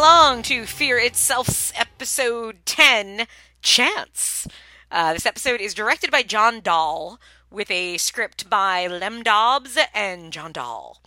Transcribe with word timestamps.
along 0.00 0.40
to 0.40 0.64
Fear 0.64 0.98
Itself's 0.98 1.74
episode 1.76 2.64
10, 2.64 3.26
Chance. 3.60 4.48
Uh, 4.90 5.12
this 5.12 5.26
episode 5.26 5.60
is 5.60 5.74
directed 5.74 6.10
by 6.10 6.22
John 6.22 6.62
Dahl 6.62 7.20
with 7.50 7.70
a 7.70 7.98
script 7.98 8.48
by 8.48 8.86
Lem 8.86 9.22
Dobbs 9.22 9.76
and 9.94 10.32
John 10.32 10.52
Dahl. 10.52 11.02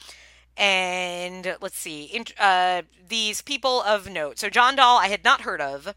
And 0.56 1.58
let's 1.60 1.76
see, 1.76 2.24
uh, 2.40 2.84
these 3.10 3.42
people 3.42 3.82
of 3.82 4.12
note. 4.12 4.38
So, 4.38 4.48
John 4.48 4.76
Dahl, 4.76 5.00
I 5.00 5.08
had 5.08 5.24
not 5.24 5.42
heard 5.42 5.60
of. 5.60 5.96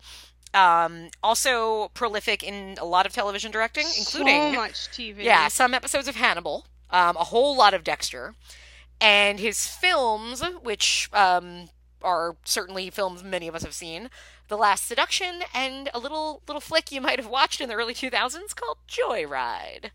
Um, 0.55 1.11
also 1.23 1.91
prolific 1.93 2.43
in 2.43 2.77
a 2.81 2.87
lot 2.87 3.05
of 3.05 3.13
television 3.13 3.51
directing, 3.51 3.85
including 3.99 4.55
so 4.55 4.59
much 4.59 4.73
TV. 4.89 5.23
yeah, 5.23 5.49
some 5.49 5.75
episodes 5.75 6.09
of 6.09 6.17
Hannibal, 6.17 6.65
um, 6.89 7.15
a 7.19 7.25
whole 7.25 7.55
lot 7.55 7.75
of 7.75 7.85
Dexter, 7.85 8.37
and 9.03 9.39
his 9.39 9.67
films, 9.67 10.43
which 10.63 11.11
um, 11.13 11.69
are 12.07 12.37
certainly 12.45 12.89
films 12.89 13.25
many 13.25 13.49
of 13.49 13.55
us 13.55 13.65
have 13.65 13.75
seen, 13.75 14.09
The 14.49 14.57
Last 14.57 14.87
Seduction, 14.87 15.43
and 15.53 15.91
a 15.93 15.99
little 15.99 16.43
little 16.47 16.61
flick 16.61 16.93
you 16.93 17.01
might 17.03 17.19
have 17.19 17.29
watched 17.29 17.61
in 17.61 17.69
the 17.69 17.75
early 17.75 17.93
2000s 17.93 18.55
called 18.55 18.79
Joyride. 18.89 19.91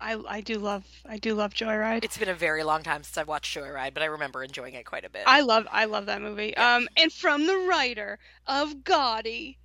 I 0.00 0.18
I 0.28 0.40
do 0.40 0.58
love 0.58 0.84
I 1.08 1.18
do 1.18 1.34
love 1.34 1.54
Joyride. 1.54 2.04
It's 2.04 2.18
been 2.18 2.28
a 2.28 2.34
very 2.34 2.64
long 2.64 2.82
time 2.82 3.02
since 3.02 3.16
I've 3.16 3.28
watched 3.28 3.56
Joyride, 3.56 3.94
but 3.94 4.02
I 4.02 4.06
remember 4.06 4.42
enjoying 4.42 4.74
it 4.74 4.86
quite 4.86 5.04
a 5.04 5.10
bit. 5.10 5.22
I 5.26 5.40
love 5.40 5.66
I 5.70 5.84
love 5.84 6.06
that 6.06 6.22
movie. 6.22 6.56
Um, 6.56 6.88
and 6.96 7.12
from 7.12 7.46
the 7.46 7.56
writer 7.56 8.18
of 8.46 8.76
Gotti. 8.78 9.56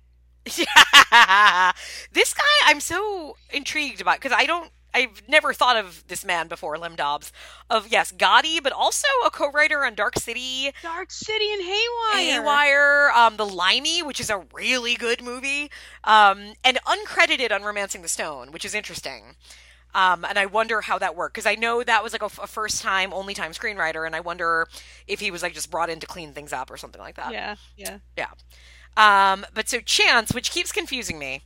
Yeah. 0.54 1.72
this 2.12 2.34
guy 2.34 2.42
I'm 2.66 2.80
so 2.80 3.36
intrigued 3.50 4.00
about 4.00 4.16
because 4.16 4.36
I 4.36 4.46
don't 4.46 4.70
I've 4.96 5.28
never 5.28 5.52
thought 5.52 5.76
of 5.76 6.04
this 6.08 6.24
man 6.24 6.48
before, 6.48 6.78
Lem 6.78 6.96
Dobbs, 6.96 7.30
of 7.68 7.88
yes, 7.88 8.12
Gotti, 8.12 8.62
but 8.62 8.72
also 8.72 9.06
a 9.26 9.30
co-writer 9.30 9.84
on 9.84 9.94
Dark 9.94 10.18
City, 10.18 10.72
Dark 10.82 11.10
City 11.10 11.52
and 11.52 11.62
Haywire. 11.62 12.42
Haywire, 12.42 13.10
um, 13.14 13.36
The 13.36 13.44
Limey, 13.44 14.02
which 14.02 14.20
is 14.20 14.30
a 14.30 14.46
really 14.54 14.94
good 14.94 15.22
movie, 15.22 15.70
um, 16.04 16.54
and 16.64 16.78
uncredited 16.86 17.52
on 17.52 17.62
Romancing 17.62 18.00
the 18.00 18.08
Stone, 18.08 18.52
which 18.52 18.64
is 18.64 18.74
interesting. 18.74 19.36
Um, 19.94 20.24
and 20.24 20.38
I 20.38 20.46
wonder 20.46 20.80
how 20.80 20.98
that 20.98 21.14
worked 21.14 21.34
because 21.34 21.46
I 21.46 21.56
know 21.56 21.82
that 21.82 22.02
was 22.02 22.12
like 22.12 22.22
a, 22.22 22.26
a 22.42 22.46
first 22.46 22.80
time, 22.82 23.12
only 23.12 23.34
time 23.34 23.52
screenwriter, 23.52 24.06
and 24.06 24.16
I 24.16 24.20
wonder 24.20 24.66
if 25.06 25.20
he 25.20 25.30
was 25.30 25.42
like 25.42 25.52
just 25.52 25.70
brought 25.70 25.90
in 25.90 26.00
to 26.00 26.06
clean 26.06 26.32
things 26.32 26.54
up 26.54 26.70
or 26.70 26.78
something 26.78 27.00
like 27.00 27.16
that. 27.16 27.32
Yeah, 27.32 27.56
yeah. 27.76 27.98
Yeah. 28.16 28.30
Um, 28.96 29.44
but 29.52 29.68
so 29.68 29.80
Chance, 29.80 30.32
which 30.32 30.50
keeps 30.50 30.72
confusing 30.72 31.18
me, 31.18 31.42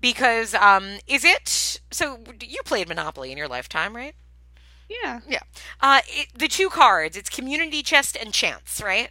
because 0.00 0.54
um, 0.54 0.98
is 1.06 1.24
it 1.24 1.80
so? 1.90 2.18
You 2.42 2.62
played 2.64 2.88
Monopoly 2.88 3.32
in 3.32 3.38
your 3.38 3.48
lifetime, 3.48 3.94
right? 3.94 4.14
Yeah, 4.88 5.20
Yeah. 5.28 5.42
Uh, 5.80 6.00
it, 6.08 6.28
the 6.36 6.48
two 6.48 6.68
cards, 6.68 7.16
it's 7.16 7.30
Community 7.30 7.80
Chest 7.82 8.16
and 8.20 8.32
Chance, 8.34 8.82
right? 8.84 9.10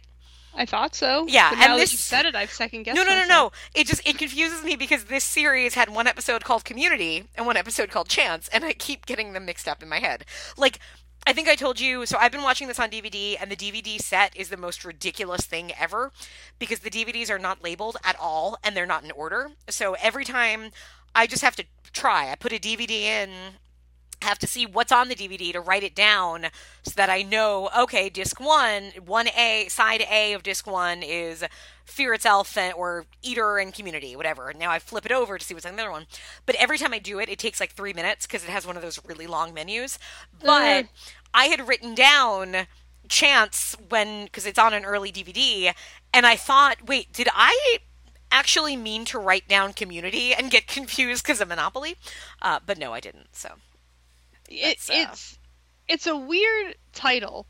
I 0.54 0.66
thought 0.66 0.94
so. 0.94 1.26
Yeah, 1.28 1.50
but 1.50 1.58
and 1.58 1.68
now 1.70 1.76
this- 1.76 1.90
that 1.90 1.94
you 1.94 1.98
said 1.98 2.26
it, 2.26 2.34
I've 2.34 2.50
second 2.50 2.82
guessed. 2.82 2.96
No, 2.96 3.02
no, 3.04 3.10
no, 3.10 3.20
myself. 3.20 3.52
no. 3.74 3.80
It 3.80 3.86
just 3.86 4.06
it 4.06 4.18
confuses 4.18 4.62
me 4.62 4.76
because 4.76 5.04
this 5.04 5.24
series 5.24 5.74
had 5.74 5.88
one 5.88 6.06
episode 6.06 6.44
called 6.44 6.64
Community 6.64 7.24
and 7.36 7.46
one 7.46 7.56
episode 7.56 7.90
called 7.90 8.08
Chance, 8.08 8.48
and 8.48 8.64
I 8.64 8.72
keep 8.72 9.06
getting 9.06 9.32
them 9.32 9.46
mixed 9.46 9.66
up 9.68 9.82
in 9.82 9.88
my 9.88 10.00
head. 10.00 10.24
Like. 10.56 10.78
I 11.26 11.32
think 11.32 11.48
I 11.48 11.54
told 11.54 11.78
you. 11.78 12.06
So 12.06 12.16
I've 12.18 12.32
been 12.32 12.42
watching 12.42 12.66
this 12.66 12.80
on 12.80 12.90
DVD, 12.90 13.36
and 13.40 13.50
the 13.50 13.56
DVD 13.56 14.00
set 14.00 14.36
is 14.36 14.48
the 14.48 14.56
most 14.56 14.84
ridiculous 14.84 15.46
thing 15.46 15.72
ever 15.78 16.12
because 16.58 16.80
the 16.80 16.90
DVDs 16.90 17.30
are 17.30 17.38
not 17.38 17.62
labeled 17.62 17.96
at 18.04 18.16
all 18.18 18.58
and 18.64 18.76
they're 18.76 18.86
not 18.86 19.04
in 19.04 19.10
order. 19.10 19.50
So 19.68 19.96
every 20.00 20.24
time 20.24 20.70
I 21.14 21.26
just 21.26 21.42
have 21.42 21.56
to 21.56 21.64
try, 21.92 22.30
I 22.30 22.34
put 22.34 22.52
a 22.52 22.58
DVD 22.58 22.90
in, 22.90 23.30
have 24.22 24.38
to 24.38 24.46
see 24.46 24.66
what's 24.66 24.92
on 24.92 25.08
the 25.08 25.14
DVD 25.14 25.52
to 25.52 25.60
write 25.60 25.82
it 25.82 25.94
down 25.94 26.46
so 26.82 26.92
that 26.96 27.08
I 27.10 27.22
know, 27.22 27.70
okay, 27.76 28.08
disc 28.08 28.38
one, 28.40 28.92
1A, 28.96 29.70
side 29.70 30.04
A 30.10 30.32
of 30.34 30.42
disc 30.42 30.66
one 30.66 31.02
is 31.02 31.44
Fear 31.84 32.14
Itself 32.14 32.56
and- 32.56 32.74
or 32.74 33.06
Eater 33.22 33.58
and 33.58 33.74
Community, 33.74 34.14
whatever. 34.14 34.52
Now 34.52 34.70
I 34.70 34.78
flip 34.78 35.06
it 35.06 35.12
over 35.12 35.38
to 35.38 35.44
see 35.44 35.54
what's 35.54 35.66
on 35.66 35.76
the 35.76 35.82
other 35.82 35.90
one. 35.90 36.06
But 36.46 36.54
every 36.56 36.78
time 36.78 36.92
I 36.92 36.98
do 36.98 37.18
it, 37.18 37.28
it 37.28 37.38
takes 37.38 37.60
like 37.60 37.72
three 37.72 37.92
minutes 37.92 38.26
because 38.26 38.44
it 38.44 38.50
has 38.50 38.66
one 38.66 38.76
of 38.76 38.82
those 38.82 39.00
really 39.06 39.26
long 39.26 39.54
menus. 39.54 39.98
But 40.38 40.86
I 41.32 41.46
had 41.46 41.66
written 41.66 41.94
down 41.94 42.66
Chance 43.08 43.76
when, 43.88 44.24
because 44.24 44.46
it's 44.46 44.58
on 44.58 44.72
an 44.72 44.84
early 44.84 45.10
DVD, 45.10 45.72
and 46.12 46.26
I 46.26 46.36
thought, 46.36 46.86
wait, 46.86 47.12
did 47.12 47.28
I 47.34 47.78
actually 48.30 48.76
mean 48.76 49.04
to 49.06 49.18
write 49.18 49.48
down 49.48 49.72
Community 49.72 50.32
and 50.32 50.50
get 50.50 50.66
confused 50.68 51.24
because 51.24 51.40
of 51.40 51.48
Monopoly? 51.48 51.96
Uh, 52.42 52.60
but 52.64 52.78
no, 52.78 52.92
I 52.92 53.00
didn't. 53.00 53.34
So. 53.34 53.54
It, 54.50 54.78
uh, 54.90 54.92
it's 54.92 55.38
it's 55.88 56.06
a 56.06 56.16
weird 56.16 56.76
title 56.92 57.46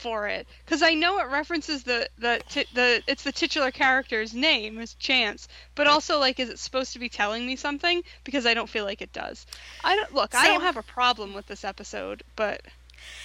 for 0.00 0.28
it 0.28 0.46
because 0.64 0.82
I 0.82 0.92
know 0.94 1.18
it 1.18 1.28
references 1.30 1.82
the 1.84 2.08
the 2.18 2.40
ti- 2.48 2.66
the 2.74 3.02
it's 3.06 3.22
the 3.24 3.32
titular 3.32 3.70
character's 3.70 4.34
name 4.34 4.78
is 4.78 4.94
Chance, 4.94 5.48
but 5.74 5.86
also 5.86 6.18
like 6.18 6.38
is 6.38 6.48
it 6.50 6.58
supposed 6.58 6.92
to 6.92 6.98
be 6.98 7.08
telling 7.08 7.46
me 7.46 7.56
something? 7.56 8.02
Because 8.24 8.44
I 8.46 8.54
don't 8.54 8.68
feel 8.68 8.84
like 8.84 9.00
it 9.00 9.12
does. 9.12 9.46
I 9.84 9.96
don't 9.96 10.12
look. 10.14 10.34
I 10.34 10.46
don't 10.48 10.60
have 10.62 10.76
a 10.76 10.82
problem 10.82 11.32
with 11.34 11.46
this 11.46 11.64
episode, 11.64 12.22
but 12.36 12.60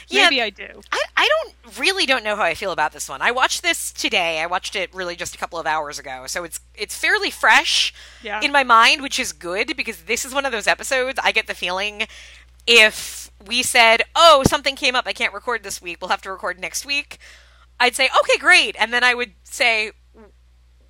Yeah, 0.07 0.23
maybe 0.29 0.41
I 0.41 0.49
do. 0.49 0.81
I, 0.91 1.01
I 1.17 1.29
don't 1.43 1.77
really 1.79 2.05
don't 2.05 2.23
know 2.23 2.35
how 2.35 2.43
I 2.43 2.53
feel 2.55 2.71
about 2.71 2.93
this 2.93 3.07
one. 3.09 3.21
I 3.21 3.31
watched 3.31 3.61
this 3.63 3.91
today. 3.91 4.41
I 4.41 4.45
watched 4.47 4.75
it 4.75 4.93
really 4.93 5.15
just 5.15 5.35
a 5.35 5.37
couple 5.37 5.59
of 5.59 5.67
hours 5.67 5.99
ago, 5.99 6.23
so 6.27 6.43
it's 6.43 6.59
it's 6.73 6.95
fairly 6.97 7.29
fresh 7.31 7.93
Yeah. 8.23 8.39
in 8.41 8.51
my 8.51 8.63
mind, 8.63 9.01
which 9.01 9.19
is 9.19 9.33
good 9.33 9.75
because 9.75 10.03
this 10.03 10.23
is 10.25 10.33
one 10.33 10.45
of 10.45 10.51
those 10.51 10.67
episodes. 10.67 11.19
I 11.21 11.31
get 11.31 11.47
the 11.47 11.53
feeling 11.53 12.07
if 12.67 13.31
we 13.45 13.63
said, 13.63 14.03
"Oh, 14.15 14.43
something 14.47 14.75
came 14.75 14.95
up, 14.95 15.07
I 15.07 15.13
can't 15.13 15.33
record 15.33 15.63
this 15.63 15.81
week. 15.81 15.97
We'll 16.01 16.09
have 16.09 16.21
to 16.23 16.31
record 16.31 16.59
next 16.59 16.85
week," 16.85 17.17
I'd 17.79 17.95
say, 17.95 18.09
"Okay, 18.21 18.37
great," 18.37 18.75
and 18.79 18.93
then 18.93 19.03
I 19.03 19.13
would 19.13 19.33
say, 19.43 19.91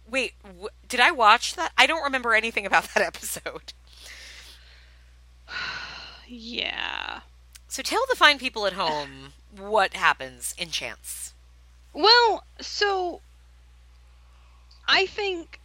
"Wait, 0.08 0.34
w- 0.44 0.70
did 0.88 1.00
I 1.00 1.12
watch 1.12 1.56
that? 1.56 1.72
I 1.78 1.86
don't 1.88 2.04
remember 2.04 2.34
anything 2.34 2.66
about 2.66 2.94
that 2.94 3.04
episode." 3.06 3.74
Yeah. 6.28 7.22
So 7.68 7.82
tell 7.82 8.03
the 8.09 8.16
fine 8.16 8.38
people 8.38 8.66
at 8.66 8.74
home 8.74 9.34
what 9.56 9.94
happens 9.94 10.53
in 10.58 10.72
Chance. 10.72 11.34
Well, 11.94 12.44
so 12.59 13.22
I 14.88 15.06
think 15.06 15.60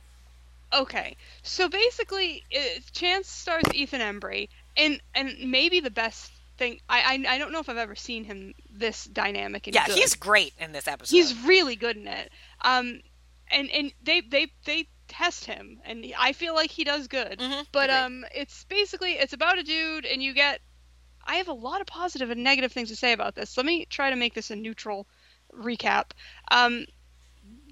okay. 0.73 1.17
So 1.43 1.69
basically, 1.69 2.45
it, 2.51 2.85
Chance 2.93 3.29
stars 3.29 3.65
Ethan 3.73 4.01
Embry, 4.01 4.49
and 4.77 5.01
and 5.15 5.35
maybe 5.51 5.81
the 5.81 5.91
best 5.91 6.31
thing 6.59 6.81
I 6.89 7.25
I, 7.29 7.35
I 7.35 7.39
don't 7.39 7.53
know 7.53 7.61
if 7.61 7.69
I've 7.69 7.77
ever 7.77 7.95
seen 7.95 8.25
him 8.25 8.55
this 8.71 9.05
dynamic 9.05 9.67
and 9.67 9.75
Yeah, 9.75 9.87
good. 9.87 9.97
he's 9.97 10.15
great 10.15 10.55
in 10.59 10.73
this 10.73 10.89
episode. 10.89 11.15
he's 11.17 11.35
really 11.45 11.77
good 11.77 11.97
in 11.97 12.07
it. 12.09 12.31
Um, 12.63 13.01
and 13.51 13.71
and 13.71 13.93
they 14.03 14.21
they 14.23 14.49
they 14.65 14.89
test 15.09 15.45
him, 15.45 15.81
and 15.85 16.05
I 16.19 16.33
feel 16.33 16.55
like 16.55 16.71
he 16.71 16.83
does 16.85 17.07
good. 17.09 17.39
Mhm, 17.39 17.67
But 17.73 17.91
agreed. 17.91 17.99
um, 17.99 18.25
it's 18.35 18.65
basically 18.65 19.13
it's 19.13 19.33
about 19.33 19.59
a 19.59 19.63
dude, 19.63 20.05
and 20.07 20.23
you 20.23 20.33
get. 20.35 20.61
I 21.29 21.37
have 21.37 21.49
a 21.49 21.53
lot 21.53 21.81
of 21.81 21.89
positive 21.89 22.31
and 22.31 22.45
negative 22.45 22.71
things 22.73 22.89
to 22.91 22.97
say 22.97 23.13
about 23.13 23.35
this. 23.35 23.57
Let 23.57 23.67
me 23.67 23.85
try 23.87 24.11
to 24.11 24.17
make 24.17 24.35
this 24.35 24.51
a 24.53 24.57
neutral 24.57 25.09
recap. 25.53 26.13
Um, 26.53 26.87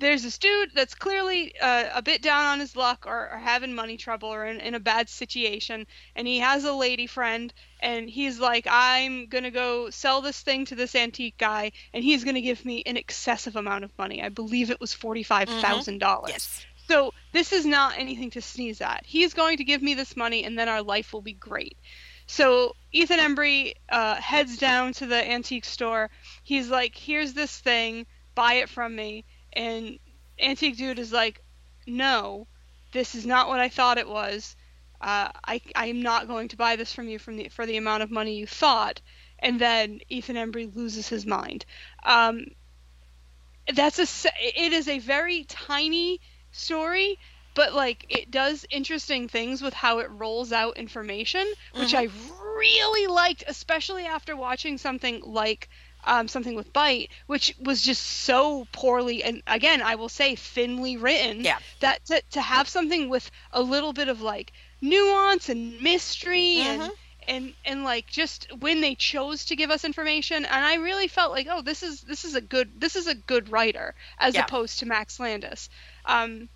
there's 0.00 0.22
this 0.22 0.38
dude 0.38 0.70
that's 0.74 0.94
clearly 0.94 1.54
uh, 1.60 1.84
a 1.94 2.02
bit 2.02 2.22
down 2.22 2.44
on 2.46 2.60
his 2.60 2.76
luck 2.76 3.06
or, 3.06 3.30
or 3.32 3.38
having 3.38 3.74
money 3.74 3.96
trouble 3.96 4.28
or 4.32 4.44
in, 4.46 4.60
in 4.60 4.74
a 4.74 4.80
bad 4.80 5.08
situation 5.08 5.86
and 6.16 6.26
he 6.26 6.38
has 6.38 6.64
a 6.64 6.72
lady 6.72 7.06
friend 7.06 7.52
and 7.80 8.08
he's 8.08 8.40
like 8.40 8.66
i'm 8.70 9.26
gonna 9.26 9.50
go 9.50 9.90
sell 9.90 10.20
this 10.20 10.40
thing 10.40 10.64
to 10.64 10.74
this 10.74 10.94
antique 10.94 11.38
guy 11.38 11.70
and 11.92 12.04
he's 12.04 12.24
gonna 12.24 12.40
give 12.40 12.64
me 12.64 12.82
an 12.86 12.96
excessive 12.96 13.56
amount 13.56 13.84
of 13.84 13.96
money 13.98 14.22
i 14.22 14.28
believe 14.28 14.70
it 14.70 14.80
was 14.80 14.94
$45000 14.94 16.28
yes. 16.28 16.66
so 16.88 17.12
this 17.34 17.52
is 17.52 17.66
not 17.66 17.98
anything 17.98 18.30
to 18.30 18.40
sneeze 18.40 18.80
at. 18.80 19.04
He's 19.04 19.34
going 19.34 19.56
to 19.56 19.64
give 19.64 19.82
me 19.82 19.94
this 19.94 20.16
money, 20.16 20.44
and 20.44 20.56
then 20.56 20.68
our 20.68 20.82
life 20.82 21.12
will 21.12 21.20
be 21.20 21.32
great. 21.32 21.76
So 22.26 22.76
Ethan 22.92 23.18
Embry 23.18 23.74
uh, 23.88 24.14
heads 24.14 24.56
down 24.56 24.92
to 24.94 25.06
the 25.06 25.30
antique 25.30 25.64
store. 25.64 26.10
He's 26.44 26.70
like, 26.70 26.96
"Here's 26.96 27.34
this 27.34 27.58
thing, 27.58 28.06
buy 28.36 28.54
it 28.54 28.68
from 28.68 28.94
me." 28.94 29.24
And 29.54 29.98
antique 30.38 30.76
dude 30.76 30.98
is 30.98 31.12
like, 31.12 31.42
"No, 31.86 32.46
this 32.92 33.14
is 33.14 33.26
not 33.26 33.48
what 33.48 33.60
I 33.60 33.68
thought 33.68 33.98
it 33.98 34.08
was. 34.08 34.56
Uh, 35.00 35.30
I 35.44 35.60
I 35.74 35.86
am 35.86 36.02
not 36.02 36.26
going 36.26 36.48
to 36.48 36.56
buy 36.56 36.76
this 36.76 36.92
from 36.92 37.08
you 37.08 37.18
from 37.18 37.36
the 37.36 37.48
for 37.48 37.66
the 37.66 37.76
amount 37.76 38.02
of 38.02 38.10
money 38.10 38.36
you 38.36 38.46
thought." 38.46 39.00
And 39.38 39.60
then 39.60 40.00
Ethan 40.08 40.36
Embry 40.36 40.74
loses 40.74 41.08
his 41.08 41.26
mind. 41.26 41.66
Um, 42.04 42.46
that's 43.72 43.98
a 43.98 44.30
it 44.40 44.72
is 44.72 44.88
a 44.88 44.98
very 44.98 45.44
tiny 45.44 46.20
story 46.52 47.18
but 47.54 47.72
like 47.72 48.04
it 48.08 48.30
does 48.30 48.66
interesting 48.70 49.28
things 49.28 49.62
with 49.62 49.72
how 49.72 49.98
it 49.98 50.10
rolls 50.10 50.52
out 50.52 50.76
information 50.76 51.46
which 51.76 51.94
i 51.94 52.08
really 52.56 53.06
liked 53.06 53.42
especially 53.46 54.04
after 54.04 54.36
watching 54.36 54.76
something 54.76 55.20
like 55.24 55.68
um, 56.06 56.28
something 56.28 56.54
with 56.54 56.72
bite 56.72 57.10
which 57.26 57.54
was 57.60 57.82
just 57.82 58.02
so 58.02 58.66
poorly 58.72 59.22
and 59.22 59.42
again 59.46 59.80
i 59.82 59.94
will 59.94 60.08
say 60.08 60.34
thinly 60.34 60.96
written 60.96 61.40
Yeah. 61.40 61.58
that 61.80 62.04
to, 62.06 62.22
to 62.32 62.40
have 62.40 62.68
something 62.68 63.08
with 63.08 63.30
a 63.52 63.62
little 63.62 63.92
bit 63.92 64.08
of 64.08 64.20
like 64.20 64.52
nuance 64.80 65.48
and 65.48 65.80
mystery 65.80 66.60
and 66.62 66.82
Mhm. 66.82 66.90
and 67.26 67.54
and 67.64 67.84
like 67.84 68.06
just 68.06 68.46
when 68.60 68.80
they 68.82 68.94
chose 68.94 69.46
to 69.46 69.56
give 69.56 69.70
us 69.70 69.84
information 69.84 70.44
and 70.44 70.64
i 70.64 70.74
really 70.76 71.08
felt 71.08 71.32
like 71.32 71.46
oh 71.50 71.62
this 71.62 71.82
is 71.82 72.02
this 72.02 72.24
is 72.24 72.34
a 72.34 72.40
good 72.40 72.70
this 72.80 72.96
is 72.96 73.06
a 73.06 73.14
good 73.14 73.48
writer 73.50 73.94
as 74.18 74.34
Yeah. 74.34 74.42
opposed 74.42 74.78
to 74.80 74.86
max 74.86 75.18
landis 75.18 75.68
um 76.04 76.48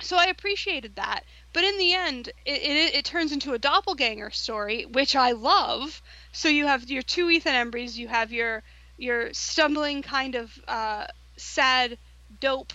so 0.00 0.16
i 0.16 0.26
appreciated 0.26 0.96
that 0.96 1.24
but 1.52 1.64
in 1.64 1.78
the 1.78 1.94
end 1.94 2.28
it, 2.44 2.62
it, 2.62 2.94
it 2.96 3.04
turns 3.04 3.32
into 3.32 3.52
a 3.54 3.58
doppelganger 3.58 4.30
story 4.30 4.84
which 4.84 5.14
i 5.16 5.32
love 5.32 6.02
so 6.32 6.48
you 6.48 6.66
have 6.66 6.88
your 6.90 7.02
two 7.02 7.30
ethan 7.30 7.54
embry's 7.54 7.98
you 7.98 8.08
have 8.08 8.32
your 8.32 8.62
your 9.02 9.32
stumbling 9.34 10.00
kind 10.02 10.34
of 10.34 10.58
uh 10.68 11.06
sad 11.36 11.98
dope 12.40 12.72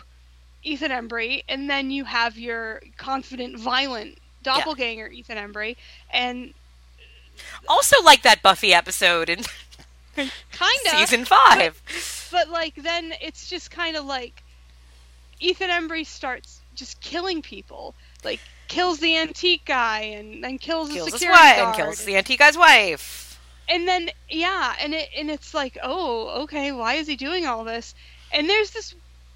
ethan 0.63 0.91
embry 0.91 1.43
and 1.47 1.69
then 1.69 1.89
you 1.89 2.03
have 2.05 2.37
your 2.37 2.81
confident 2.97 3.57
violent 3.57 4.17
doppelganger 4.43 5.07
ethan 5.07 5.37
embry 5.37 5.75
and 6.11 6.53
Also, 7.69 7.95
like 8.03 8.23
that 8.23 8.41
Buffy 8.41 8.73
episode 8.73 9.29
in 9.29 9.43
kind 10.15 10.81
of 10.91 10.99
season 10.99 11.23
five. 11.25 11.81
but 12.31 12.49
like 12.49 12.73
then 12.75 13.13
it's 13.21 13.47
just 13.49 13.69
kind 13.71 13.95
of 13.95 14.05
like 14.05 14.41
Ethan 15.39 15.69
Embry 15.69 16.03
starts 16.05 16.61
just 16.73 16.99
killing 16.99 17.43
people, 17.43 17.93
like 18.23 18.39
kills 18.67 18.99
the 18.99 19.15
antique 19.15 19.65
guy 19.65 19.99
and 20.01 20.43
then 20.43 20.57
kills, 20.57 20.89
kills 20.89 21.05
the 21.09 21.11
his 21.11 21.21
security 21.21 21.39
wife 21.43 21.57
guard. 21.57 21.67
and 21.67 21.77
kills 21.77 22.05
the 22.05 22.15
antique 22.17 22.39
guy's 22.39 22.57
wife. 22.57 23.26
And 23.69 23.87
then 23.87 24.09
yeah, 24.29 24.75
and 24.79 24.93
it 24.93 25.09
and 25.17 25.29
it's 25.29 25.53
like, 25.53 25.77
oh, 25.83 26.43
okay, 26.43 26.71
why 26.71 26.95
is 26.95 27.07
he 27.07 27.15
doing 27.15 27.45
all 27.45 27.63
this? 27.63 27.95
And 28.33 28.49
there's 28.49 28.71
this 28.71 28.95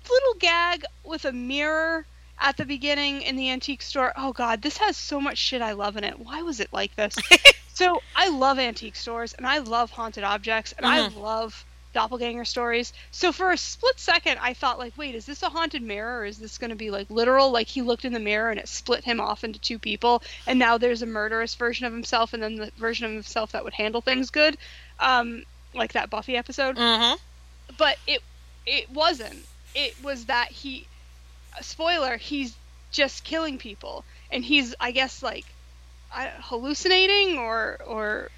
little 0.09 0.33
gag 0.39 0.85
with 1.03 1.25
a 1.25 1.31
mirror 1.31 2.05
at 2.39 2.57
the 2.57 2.65
beginning 2.65 3.21
in 3.21 3.35
the 3.35 3.49
antique 3.49 3.81
store. 3.81 4.13
Oh 4.15 4.33
god, 4.33 4.61
this 4.61 4.77
has 4.77 4.97
so 4.97 5.21
much 5.21 5.37
shit 5.37 5.61
I 5.61 5.73
love 5.73 5.97
in 5.97 6.03
it. 6.03 6.19
Why 6.19 6.41
was 6.41 6.59
it 6.59 6.73
like 6.73 6.95
this? 6.95 7.15
so 7.73 8.01
I 8.15 8.29
love 8.29 8.59
antique 8.59 8.95
stores 8.95 9.33
and 9.33 9.45
I 9.45 9.59
love 9.59 9.91
haunted 9.91 10.23
objects 10.23 10.73
and 10.77 10.85
I 10.85 10.99
mm-hmm. 10.99 11.19
love 11.19 11.65
doppelganger 11.93 12.45
stories. 12.45 12.93
So 13.11 13.31
for 13.31 13.51
a 13.51 13.57
split 13.57 13.99
second 13.99 14.37
I 14.41 14.53
thought 14.53 14.79
like, 14.79 14.97
wait, 14.97 15.15
is 15.15 15.25
this 15.25 15.43
a 15.43 15.49
haunted 15.49 15.81
mirror 15.81 16.19
or 16.19 16.25
is 16.25 16.37
this 16.37 16.57
going 16.57 16.69
to 16.69 16.75
be 16.75 16.91
like 16.91 17.09
literal 17.09 17.51
like 17.51 17.67
he 17.67 17.81
looked 17.81 18.05
in 18.05 18.13
the 18.13 18.19
mirror 18.19 18.49
and 18.49 18.59
it 18.59 18.67
split 18.67 19.03
him 19.03 19.19
off 19.19 19.43
into 19.43 19.59
two 19.59 19.79
people 19.79 20.21
and 20.47 20.57
now 20.59 20.77
there's 20.77 21.01
a 21.01 21.05
murderous 21.05 21.55
version 21.55 21.85
of 21.85 21.93
himself 21.93 22.33
and 22.33 22.41
then 22.41 22.55
the 22.55 22.71
version 22.77 23.05
of 23.05 23.11
himself 23.11 23.51
that 23.51 23.63
would 23.63 23.73
handle 23.73 24.01
things 24.01 24.29
good. 24.29 24.57
Um 24.99 25.43
like 25.73 25.93
that 25.93 26.09
Buffy 26.09 26.35
episode 26.35 26.75
Mm-hmm. 26.77 27.15
but 27.77 27.97
it 28.07 28.21
it 28.65 28.89
wasn't. 28.89 29.45
It 29.73 29.95
was 30.03 30.25
that 30.25 30.49
he 30.49 30.87
spoiler, 31.61 32.17
he's 32.17 32.55
just 32.91 33.23
killing 33.23 33.57
people 33.57 34.03
and 34.31 34.43
he's 34.43 34.75
I 34.79 34.91
guess 34.91 35.23
like 35.23 35.45
I, 36.13 36.29
hallucinating 36.39 37.37
or 37.37 37.79
or 37.85 38.29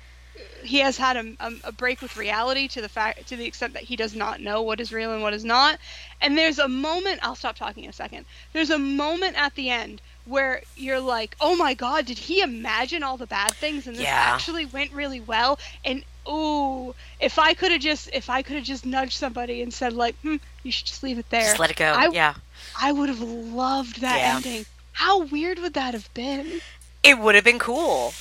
he 0.64 0.80
has 0.80 0.98
had 0.98 1.18
a, 1.18 1.34
a, 1.40 1.52
a 1.66 1.72
break 1.72 2.02
with 2.02 2.16
reality 2.18 2.68
to 2.70 2.82
the 2.82 2.90
fact 2.90 3.28
to 3.28 3.36
the 3.36 3.46
extent 3.46 3.74
that 3.74 3.84
he 3.84 3.96
does 3.96 4.16
not 4.16 4.40
know 4.42 4.62
what 4.62 4.80
is 4.80 4.92
real 4.92 5.14
and 5.14 5.22
what 5.22 5.34
is 5.34 5.44
not. 5.46 5.78
And 6.22 6.38
there's 6.38 6.60
a 6.60 6.68
moment 6.68 7.20
I'll 7.22 7.36
stop 7.36 7.56
talking 7.56 7.84
in 7.84 7.90
a 7.90 7.94
second. 7.94 8.26
There's 8.54 8.70
a 8.70 8.80
moment 8.80 9.38
at 9.38 9.56
the 9.56 9.70
end 9.70 10.02
where 10.26 10.62
you're 10.78 11.00
like, 11.02 11.36
"Oh 11.42 11.56
my 11.56 11.74
god, 11.74 12.06
did 12.06 12.18
he 12.18 12.42
imagine 12.42 13.04
all 13.04 13.18
the 13.18 13.28
bad 13.28 13.54
things 13.54 13.88
and 13.88 13.96
this 13.96 14.04
Yeah. 14.04 14.16
actually 14.34 14.66
went 14.66 14.92
really 14.94 15.20
well?" 15.20 15.60
And 15.84 16.04
ooh, 16.28 16.96
if 17.20 17.38
I 17.38 17.54
could 17.54 17.72
have 17.72 17.82
just 17.82 18.10
if 18.14 18.30
I 18.30 18.42
could 18.42 18.56
have 18.56 18.66
just 18.66 18.86
nudged 18.86 19.18
somebody 19.18 19.62
and 19.62 19.74
said 19.74 19.94
like, 19.94 20.16
"Hmm, 20.22 20.38
you 20.64 20.72
should 20.72 20.86
just 20.88 21.04
leave 21.04 21.20
it 21.20 21.30
there." 21.30 21.42
Just 21.50 21.60
let 21.60 21.70
it 21.72 21.76
go. 21.78 21.92
I- 21.92 22.10
yeah. 22.12 22.36
I 22.80 22.92
would 22.92 23.10
have 23.10 23.20
loved 23.22 24.02
that 24.02 24.18
Yeah. 24.20 24.36
ending. 24.38 24.66
How 24.94 25.24
weird 25.24 25.60
would 25.60 25.74
that 25.74 25.94
have 25.94 26.12
been? 26.14 26.62
It 27.04 27.20
would 27.20 27.36
have 27.36 27.44
been 27.44 27.60
cool. 27.60 28.14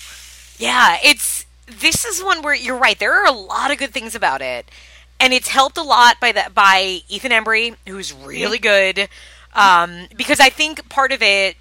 Yeah, 0.58 0.98
it's 1.04 1.46
this 1.66 2.04
is 2.04 2.22
one 2.22 2.42
where 2.42 2.54
you're 2.54 2.76
right. 2.76 2.98
There 2.98 3.12
are 3.14 3.26
a 3.26 3.32
lot 3.32 3.70
of 3.70 3.78
good 3.78 3.92
things 3.92 4.14
about 4.14 4.42
it, 4.42 4.70
and 5.20 5.32
it's 5.32 5.48
helped 5.48 5.78
a 5.78 5.82
lot 5.82 6.20
by 6.20 6.32
that 6.32 6.54
by 6.54 7.00
Ethan 7.08 7.32
Embry, 7.32 7.76
who's 7.88 8.12
really 8.12 8.58
good. 8.58 9.08
Um, 9.54 10.08
because 10.16 10.40
I 10.40 10.48
think 10.48 10.88
part 10.88 11.12
of 11.12 11.22
it 11.22 11.56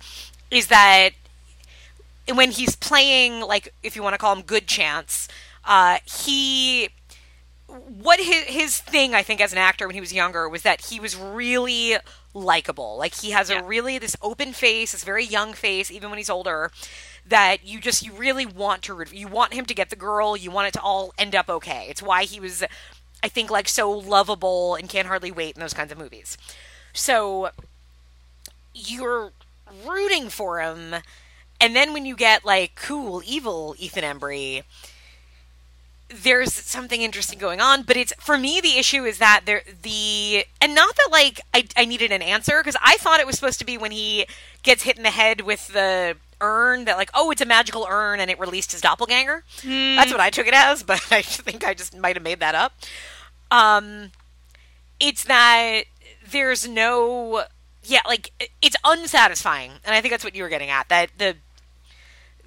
is 0.50 0.68
that 0.68 1.12
when 2.34 2.52
he's 2.52 2.76
playing, 2.76 3.42
like 3.42 3.74
if 3.84 3.96
you 3.96 4.04
want 4.04 4.14
to 4.14 4.18
call 4.18 4.36
him 4.36 4.42
Good 4.44 4.68
Chance, 4.68 5.28
uh, 5.66 5.98
he 6.06 6.90
what 7.68 8.20
his 8.20 8.44
his 8.46 8.80
thing 8.80 9.14
I 9.14 9.24
think 9.24 9.40
as 9.40 9.52
an 9.54 9.58
actor 9.58 9.88
when 9.88 9.94
he 9.94 10.02
was 10.02 10.14
younger 10.14 10.48
was 10.50 10.64
that 10.64 10.86
he 10.88 11.00
was 11.00 11.16
really 11.16 11.96
likable. 12.34 12.98
Like 12.98 13.16
he 13.16 13.32
has 13.32 13.50
Yeah. 13.50 13.60
a 13.60 13.64
really 13.64 13.98
this 13.98 14.16
open 14.22 14.54
face, 14.54 14.92
this 14.92 15.04
very 15.04 15.24
young 15.26 15.54
face, 15.54 15.92
even 15.92 16.10
when 16.10 16.18
he's 16.18 16.30
older. 16.30 16.72
That 17.28 17.66
you 17.66 17.80
just 17.80 18.04
you 18.04 18.12
really 18.14 18.46
want 18.46 18.82
to 18.84 19.04
you 19.12 19.28
want 19.28 19.54
him 19.54 19.66
to 19.66 19.74
get 19.74 19.90
the 19.90 19.96
girl. 19.96 20.36
You 20.36 20.52
want 20.52 20.68
it 20.68 20.74
to 20.74 20.82
all 20.82 21.14
end 21.18 21.36
up 21.36 21.50
okay. 21.50 21.88
It's 21.90 22.02
why 22.02 22.24
he 22.24 22.40
was, 22.40 22.64
I 23.24 23.28
think, 23.28 23.50
like 23.50 23.70
so 23.70 23.92
lovable 23.92 24.76
and 24.76 24.90
can't 24.90 25.08
hardly 25.08 25.32
wait 25.32 25.56
in 25.56 25.62
those 25.62 25.74
kinds 25.74 25.92
of 25.92 25.98
movies. 25.98 26.38
So 26.94 27.52
you're 28.74 29.32
rooting 29.86 30.30
for 30.30 30.60
him, 30.60 30.96
and 31.60 31.76
then 31.76 31.94
when 31.94 32.06
you 32.06 32.16
get 32.16 32.44
like 32.44 32.76
cool 32.76 33.22
evil 33.26 33.76
Ethan 33.78 34.04
Embry, 34.04 34.64
there's 36.14 36.54
something 36.54 37.02
interesting 37.02 37.40
going 37.40 37.62
on 37.62 37.84
but 37.84 37.96
it's 37.96 38.14
for 38.20 38.38
me 38.38 38.60
the 38.60 38.78
issue 38.78 39.06
is 39.06 39.18
that 39.20 39.42
there 39.46 39.62
the 39.82 40.46
and 40.60 40.76
not 40.76 40.96
that 40.96 41.10
like 41.12 41.40
i, 41.54 41.66
I 41.78 41.86
needed 41.86 42.12
an 42.12 42.22
answer 42.22 42.60
because 42.60 42.76
i 42.82 42.98
thought 42.98 43.20
it 43.20 43.26
was 43.26 43.36
supposed 43.36 43.60
to 43.60 43.66
be 43.66 43.78
when 43.78 43.92
he 43.92 44.26
gets 44.64 44.84
hit 44.84 44.98
in 44.98 45.04
the 45.04 45.10
head 45.10 45.42
with 45.42 45.68
the 45.70 46.18
urn 46.42 46.86
that 46.86 46.98
like 46.98 47.10
oh 47.14 47.32
it's 47.32 47.42
a 47.42 47.46
magical 47.46 47.86
urn 47.90 48.20
and 48.20 48.30
it 48.30 48.40
released 48.40 48.72
his 48.72 48.82
doppelganger 48.82 49.44
that's 49.96 50.12
what 50.12 50.20
i 50.20 50.30
took 50.30 50.48
it 50.48 50.54
as 50.54 50.84
but 50.92 51.02
i 51.12 51.22
think 51.22 51.66
i 51.66 51.74
just 51.74 51.98
might 51.98 52.16
have 52.16 52.24
made 52.24 52.40
that 52.40 52.56
up 52.56 52.74
um 53.52 54.12
it's 55.00 55.24
that 55.24 55.84
there's 56.30 56.68
no 56.68 57.44
yeah 57.84 58.02
like 58.08 58.32
it's 58.62 58.76
unsatisfying 58.84 59.72
and 59.86 59.96
i 59.96 60.02
think 60.02 60.12
that's 60.12 60.24
what 60.24 60.36
you 60.36 60.44
were 60.44 60.50
getting 60.50 60.70
at 60.70 60.90
that 60.90 61.10
the 61.18 61.36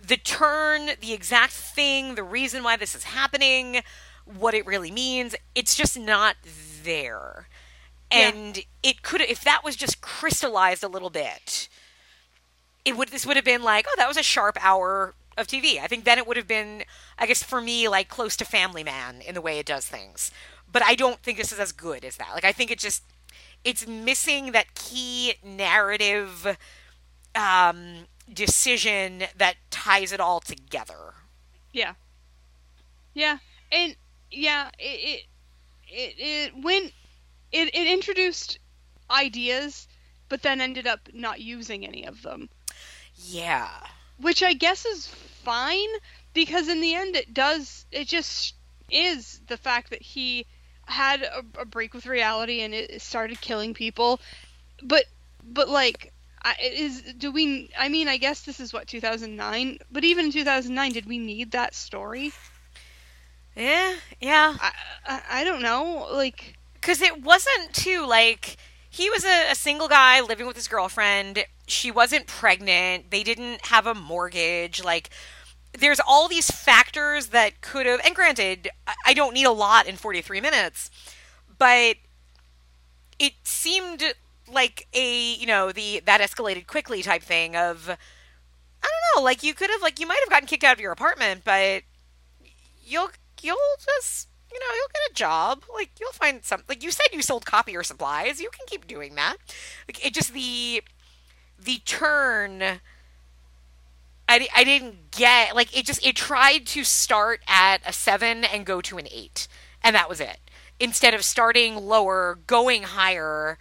the 0.07 0.16
turn, 0.16 0.90
the 1.00 1.12
exact 1.12 1.52
thing, 1.52 2.14
the 2.14 2.23
reason 2.23 2.62
why 2.62 2.76
this 2.76 2.95
is 2.95 3.04
happening, 3.04 3.80
what 4.25 4.54
it 4.54 4.66
really 4.66 4.90
means, 4.90 5.35
it's 5.54 5.75
just 5.75 5.99
not 5.99 6.37
there. 6.83 7.49
Yeah. 8.12 8.28
And 8.28 8.64
it 8.83 9.02
could 9.02 9.23
if 9.23 9.42
that 9.45 9.62
was 9.64 9.76
just 9.76 10.00
crystallized 10.00 10.85
a 10.85 10.88
little 10.88 11.11
bit, 11.11 11.68
it 12.85 12.97
would 12.97 13.09
this 13.09 13.26
would 13.26 13.37
have 13.37 13.45
been 13.45 13.62
like, 13.62 13.87
oh, 13.88 13.95
that 13.97 14.09
was 14.09 14.17
a 14.17 14.23
sharp 14.23 14.57
hour 14.61 15.14
of 15.37 15.47
TV. 15.47 15.81
I 15.81 15.87
think 15.87 16.05
then 16.05 16.19
it 16.19 16.26
would 16.26 16.37
have 16.37 16.47
been 16.49 16.85
I 17.19 17.26
guess 17.26 17.43
for 17.43 17.61
me 17.61 17.88
like 17.88 18.09
close 18.09 18.37
to 18.37 18.45
Family 18.45 18.85
Man 18.85 19.21
in 19.21 19.35
the 19.35 19.41
way 19.41 19.59
it 19.59 19.67
does 19.67 19.87
things. 19.87 20.31
But 20.71 20.83
I 20.83 20.95
don't 20.95 21.21
think 21.23 21.38
this 21.38 21.53
is 21.53 21.59
as 21.61 21.73
good 21.73 22.05
as 22.05 22.17
that. 22.17 22.31
Like 22.35 22.45
I 22.45 22.53
think 22.53 22.71
it 22.71 22.79
just 22.79 23.03
it's 23.64 23.87
missing 23.87 24.53
that 24.53 24.75
key 24.75 25.35
narrative 25.45 26.57
um 27.35 28.07
decision 28.33 29.25
that 29.37 29.57
ties 29.71 30.12
it 30.12 30.21
all 30.21 30.41
together. 30.41 31.14
Yeah. 31.73 31.95
Yeah, 33.14 33.38
and 33.73 33.97
yeah, 34.31 34.71
it 34.79 35.00
it 35.00 35.26
it, 35.88 36.14
it 36.19 36.57
when 36.62 36.93
it, 37.53 37.75
it 37.75 37.87
introduced 37.88 38.59
ideas, 39.11 39.88
but 40.29 40.43
then 40.43 40.61
ended 40.61 40.87
up 40.87 41.09
not 41.12 41.41
using 41.41 41.87
any 41.87 42.05
of 42.07 42.23
them, 42.23 42.50
Yeah. 43.16 43.68
which 44.18 44.42
I 44.42 44.52
guess 44.54 44.85
is 44.85 45.06
fine 45.06 45.88
because 46.33 46.68
in 46.68 46.80
the 46.80 46.94
end 46.94 47.16
it 47.16 47.35
does 47.35 47.87
it 47.92 48.09
just 48.09 48.54
is 48.90 49.40
the 49.47 49.56
fact 49.56 49.90
that 49.90 50.02
he 50.02 50.47
had 50.87 51.23
a, 51.23 51.44
a 51.61 51.64
break 51.64 51.94
with 51.94 52.06
reality 52.06 52.61
and 52.61 52.75
it 52.75 53.00
started 53.02 53.40
killing 53.40 53.75
people, 53.75 54.21
but 54.83 55.04
but 55.42 55.68
like. 55.68 56.12
I, 56.47 56.56
it 56.62 56.75
is 56.75 57.02
do 57.16 57.33
we 57.33 57.71
i 57.78 57.88
mean 57.88 58.06
i 58.06 58.18
guess 58.18 58.42
this 58.42 58.61
is 58.61 58.71
what 58.71 58.87
2009 58.87 59.78
but 59.90 60.04
even 60.04 60.26
in 60.26 60.30
2009 60.33 60.92
did 60.92 61.06
we 61.06 61.16
need 61.18 61.52
that 61.52 61.75
story 61.75 62.35
Yeah, 63.56 63.94
yeah. 64.21 64.56
I, 64.61 64.73
I, 65.06 65.23
I 65.40 65.44
don't 65.44 65.62
know. 65.62 66.09
Like, 66.12 66.56
Because 66.75 67.00
it 67.00 67.23
wasn't 67.23 67.73
too 67.73 68.06
like 68.06 68.56
he 68.90 69.11
was 69.11 69.25
a, 69.25 69.50
a 69.50 69.54
single 69.54 69.88
guy 69.88 70.21
living 70.21 70.47
with 70.47 70.56
his 70.56 70.68
girlfriend. 70.68 71.44
She 71.66 71.90
wasn't 71.90 72.26
pregnant. 72.26 73.11
They 73.11 73.23
didn't 73.23 73.66
have 73.66 73.87
a 73.87 73.94
mortgage. 73.94 74.83
Like, 74.83 75.11
there's 75.78 76.00
all 76.06 76.28
these 76.28 76.50
factors 76.50 77.28
that 77.28 77.61
could 77.61 77.87
have. 77.87 78.00
And 78.04 78.14
granted, 78.14 78.68
I, 79.06 79.14
don't 79.14 79.35
need 79.35 79.47
a 79.47 79.52
lot 79.52 79.87
in 79.87 79.97
43 79.97 80.40
minutes, 80.40 80.90
but 81.59 81.97
it 83.18 83.33
seemed 83.44 84.02
like 84.52 84.87
a 84.92 85.35
you 85.35 85.47
know 85.47 85.73
the 85.73 86.02
that 86.04 86.21
escalated 86.21 86.66
quickly 86.66 87.02
type 87.02 87.23
thing 87.23 87.56
of 87.56 87.88
I 87.88 87.94
don't 88.87 89.16
know. 89.16 89.25
Like 89.25 89.42
you 89.42 89.54
could 89.54 89.71
have 89.71 89.80
like 89.83 89.99
you 89.99 90.06
might 90.06 90.21
have 90.21 90.30
gotten 90.30 90.47
kicked 90.47 90.64
out 90.64 90.75
of 90.75 90.80
your 90.80 90.92
apartment, 90.92 91.42
but 91.44 91.83
you'll 92.85 93.11
you'll 93.40 93.56
just 93.78 94.28
you 94.52 94.61
know 94.61 94.66
you'll 94.75 94.88
get 94.92 95.11
a 95.11 95.14
job 95.14 95.64
like 95.75 95.90
you'll 95.99 96.12
find 96.12 96.44
some 96.44 96.62
like 96.68 96.83
you 96.83 96.90
said 96.90 97.06
you 97.12 97.23
sold 97.23 97.44
copier 97.44 97.83
supplies 97.83 98.40
you 98.40 98.50
can 98.50 98.64
keep 98.66 98.87
doing 98.87 99.14
that 99.16 99.37
like 99.88 100.04
it 100.04 100.14
just 100.14 100.33
the 100.33 100.83
the 101.64 101.78
turn 101.85 102.62
I, 104.26 104.49
I, 104.56 104.64
didn't 104.64 105.11
get 105.11 105.54
like 105.54 105.76
it 105.76 105.85
just 105.85 106.04
it 106.04 106.16
tried 106.16 106.66
to 106.68 106.85
start 106.85 107.40
at 107.47 107.78
a 107.87 107.92
seven 107.92 108.44
and 108.44 108.64
go 108.64 108.80
to 108.80 108.99
an 108.99 109.06
eight 109.11 109.49
and 109.83 109.94
that 109.94 110.09
was 110.09 110.21
it 110.21 110.38
instead 110.80 111.14
of 111.14 111.25
starting 111.25 111.76
lower 111.76 112.38
going 112.47 112.85
higher 112.85 113.59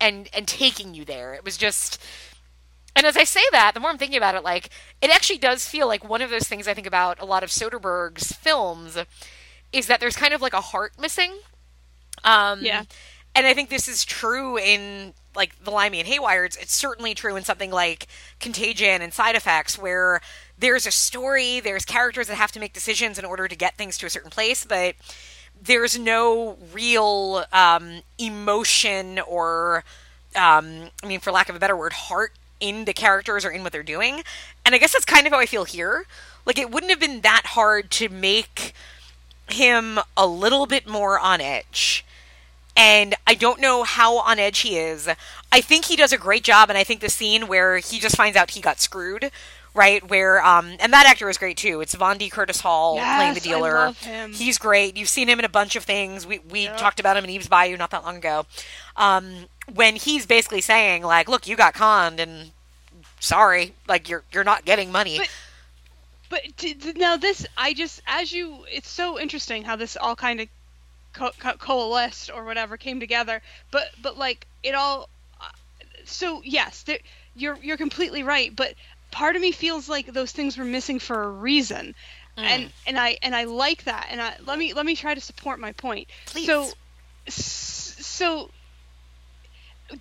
and 0.00 0.28
and 0.34 0.48
taking 0.48 0.94
you 0.94 1.04
there 1.04 1.34
it 1.34 1.44
was 1.44 1.56
just 1.56 2.02
and 2.96 3.06
as 3.06 3.16
I 3.16 3.24
say 3.24 3.40
that, 3.52 3.74
the 3.74 3.80
more 3.80 3.90
I'm 3.90 3.98
thinking 3.98 4.16
about 4.16 4.34
it, 4.34 4.42
like 4.42 4.70
it 5.00 5.10
actually 5.10 5.38
does 5.38 5.66
feel 5.66 5.86
like 5.86 6.08
one 6.08 6.22
of 6.22 6.30
those 6.30 6.48
things 6.48 6.66
I 6.66 6.74
think 6.74 6.86
about 6.86 7.20
a 7.20 7.24
lot 7.24 7.42
of 7.42 7.50
Soderbergh's 7.50 8.32
films 8.32 8.98
is 9.72 9.86
that 9.86 10.00
there's 10.00 10.16
kind 10.16 10.34
of 10.34 10.42
like 10.42 10.54
a 10.54 10.60
heart 10.60 10.92
missing. 10.98 11.38
Um, 12.24 12.60
Yeah. 12.62 12.84
And 13.34 13.46
I 13.46 13.54
think 13.54 13.70
this 13.70 13.88
is 13.88 14.04
true 14.04 14.58
in 14.58 15.14
like 15.34 15.62
the 15.62 15.70
Limey 15.70 16.00
and 16.00 16.08
Haywire. 16.08 16.44
It's, 16.44 16.56
it's 16.56 16.74
certainly 16.74 17.14
true 17.14 17.36
in 17.36 17.44
something 17.44 17.70
like 17.70 18.06
Contagion 18.40 19.00
and 19.00 19.12
Side 19.14 19.36
Effects, 19.36 19.78
where 19.78 20.20
there's 20.58 20.86
a 20.86 20.90
story, 20.90 21.60
there's 21.60 21.84
characters 21.84 22.26
that 22.28 22.34
have 22.34 22.52
to 22.52 22.60
make 22.60 22.72
decisions 22.72 23.18
in 23.18 23.24
order 23.24 23.48
to 23.48 23.56
get 23.56 23.76
things 23.76 23.96
to 23.98 24.06
a 24.06 24.10
certain 24.10 24.30
place, 24.30 24.64
but 24.64 24.94
there's 25.62 25.98
no 25.98 26.58
real 26.72 27.44
um, 27.52 28.02
emotion 28.18 29.18
or, 29.20 29.84
um, 30.34 30.90
I 31.02 31.06
mean, 31.06 31.20
for 31.20 31.30
lack 31.30 31.48
of 31.48 31.56
a 31.56 31.58
better 31.58 31.76
word, 31.76 31.92
heart 31.92 32.32
in 32.58 32.84
the 32.84 32.92
characters 32.92 33.44
or 33.44 33.50
in 33.50 33.62
what 33.62 33.72
they're 33.72 33.82
doing. 33.82 34.22
And 34.64 34.74
I 34.74 34.78
guess 34.78 34.92
that's 34.92 35.04
kind 35.04 35.26
of 35.26 35.32
how 35.32 35.38
I 35.38 35.46
feel 35.46 35.64
here. 35.64 36.06
Like, 36.46 36.58
it 36.58 36.70
wouldn't 36.70 36.90
have 36.90 37.00
been 37.00 37.20
that 37.20 37.42
hard 37.46 37.90
to 37.92 38.08
make 38.08 38.74
him 39.50 39.98
a 40.16 40.26
little 40.26 40.66
bit 40.66 40.88
more 40.88 41.18
on 41.18 41.40
edge. 41.40 42.04
And 42.76 43.14
I 43.26 43.34
don't 43.34 43.60
know 43.60 43.82
how 43.82 44.18
on 44.18 44.38
edge 44.38 44.60
he 44.60 44.78
is. 44.78 45.08
I 45.52 45.60
think 45.60 45.84
he 45.86 45.96
does 45.96 46.12
a 46.12 46.18
great 46.18 46.44
job, 46.44 46.68
and 46.70 46.78
I 46.78 46.84
think 46.84 47.00
the 47.00 47.10
scene 47.10 47.46
where 47.48 47.78
he 47.78 47.98
just 47.98 48.16
finds 48.16 48.36
out 48.36 48.50
he 48.52 48.60
got 48.60 48.80
screwed, 48.80 49.30
right? 49.74 50.08
Where 50.08 50.42
um, 50.44 50.76
and 50.80 50.92
that 50.92 51.04
actor 51.06 51.28
is 51.28 51.36
great 51.36 51.56
too. 51.56 51.80
It's 51.80 51.94
Vondie 51.94 52.30
Curtis 52.30 52.60
Hall 52.60 52.94
playing 52.96 53.34
the 53.34 53.40
Yes, 53.40 53.46
I 53.46 53.50
dealer. 53.50 53.74
love 53.74 53.98
him. 54.00 54.32
He's 54.32 54.56
great. 54.56 54.96
You've 54.96 55.08
seen 55.08 55.28
him 55.28 55.38
in 55.38 55.44
a 55.44 55.48
bunch 55.50 55.76
of 55.76 55.84
things. 55.84 56.26
We 56.26 56.38
we 56.38 56.62
Yep. 56.64 56.78
talked 56.78 57.00
about 57.00 57.16
him 57.16 57.24
in 57.24 57.30
Eve's 57.30 57.48
Bayou 57.48 57.76
not 57.76 57.90
that 57.90 58.04
long 58.04 58.16
ago. 58.16 58.46
Um, 58.96 59.46
when 59.74 59.96
he's 59.96 60.24
basically 60.26 60.60
saying 60.62 61.02
like, 61.02 61.28
"Look, 61.28 61.46
you 61.46 61.56
got 61.56 61.74
conned, 61.74 62.18
and 62.20 62.52
sorry, 63.18 63.74
like 63.88 64.08
you're 64.08 64.22
you're 64.32 64.44
not 64.44 64.64
getting 64.64 64.90
money." 64.92 65.18
But- 65.18 65.28
But 66.30 66.96
now 66.96 67.16
this, 67.16 67.44
I 67.56 67.74
just 67.74 68.00
as 68.06 68.32
you, 68.32 68.64
it's 68.70 68.88
so 68.88 69.18
interesting 69.18 69.64
how 69.64 69.74
this 69.74 69.96
all 69.96 70.14
kind 70.14 70.40
of 70.40 70.46
co- 71.12 71.32
co- 71.38 71.56
coalesced 71.56 72.30
or 72.30 72.44
whatever 72.44 72.76
came 72.76 73.00
together. 73.00 73.42
But 73.70 73.88
but 74.02 74.16
like 74.18 74.46
it 74.62 74.74
all, 74.74 75.08
uh, 75.40 75.48
so 76.04 76.42
yes, 76.44 76.82
there, 76.82 76.98
you're 77.34 77.56
you're 77.62 77.76
completely 77.76 78.22
right. 78.22 78.54
But 78.54 78.74
part 79.10 79.36
of 79.36 79.42
me 79.42 79.52
feels 79.52 79.88
like 79.88 80.06
those 80.06 80.32
things 80.32 80.56
were 80.56 80.64
missing 80.64 80.98
for 80.98 81.22
a 81.22 81.30
reason, 81.30 81.94
and 82.36 82.72
and 82.86 82.98
I 82.98 83.18
and 83.22 83.34
I 83.34 83.44
like 83.44 83.84
that. 83.84 84.08
And 84.10 84.20
I 84.20 84.36
let 84.46 84.58
me 84.58 84.72
let 84.74 84.86
me 84.86 84.96
try 84.96 85.14
to 85.14 85.20
support 85.20 85.58
my 85.58 85.72
point. 85.72 86.08
Please. 86.26 86.46
So 86.46 86.72
so. 87.28 88.50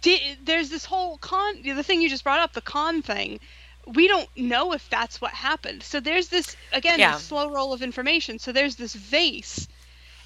Di- 0.01 0.37
there's 0.43 0.69
this 0.69 0.85
whole 0.85 1.17
con 1.17 1.63
the 1.63 1.81
thing 1.81 1.99
you 1.99 2.09
just 2.09 2.23
brought 2.23 2.39
up 2.39 2.53
the 2.53 2.61
con 2.61 3.01
thing 3.01 3.39
we 3.87 4.07
don't 4.07 4.29
know 4.37 4.73
if 4.73 4.87
that's 4.89 5.19
what 5.19 5.31
happened. 5.31 5.83
So 5.83 5.99
there's 5.99 6.27
this 6.27 6.55
again 6.71 6.99
Yeah. 6.99 7.17
slow 7.17 7.49
roll 7.49 7.73
of 7.73 7.81
information. 7.81 8.39
So 8.39 8.51
there's 8.51 8.75
this 8.75 8.93
vase, 8.93 9.67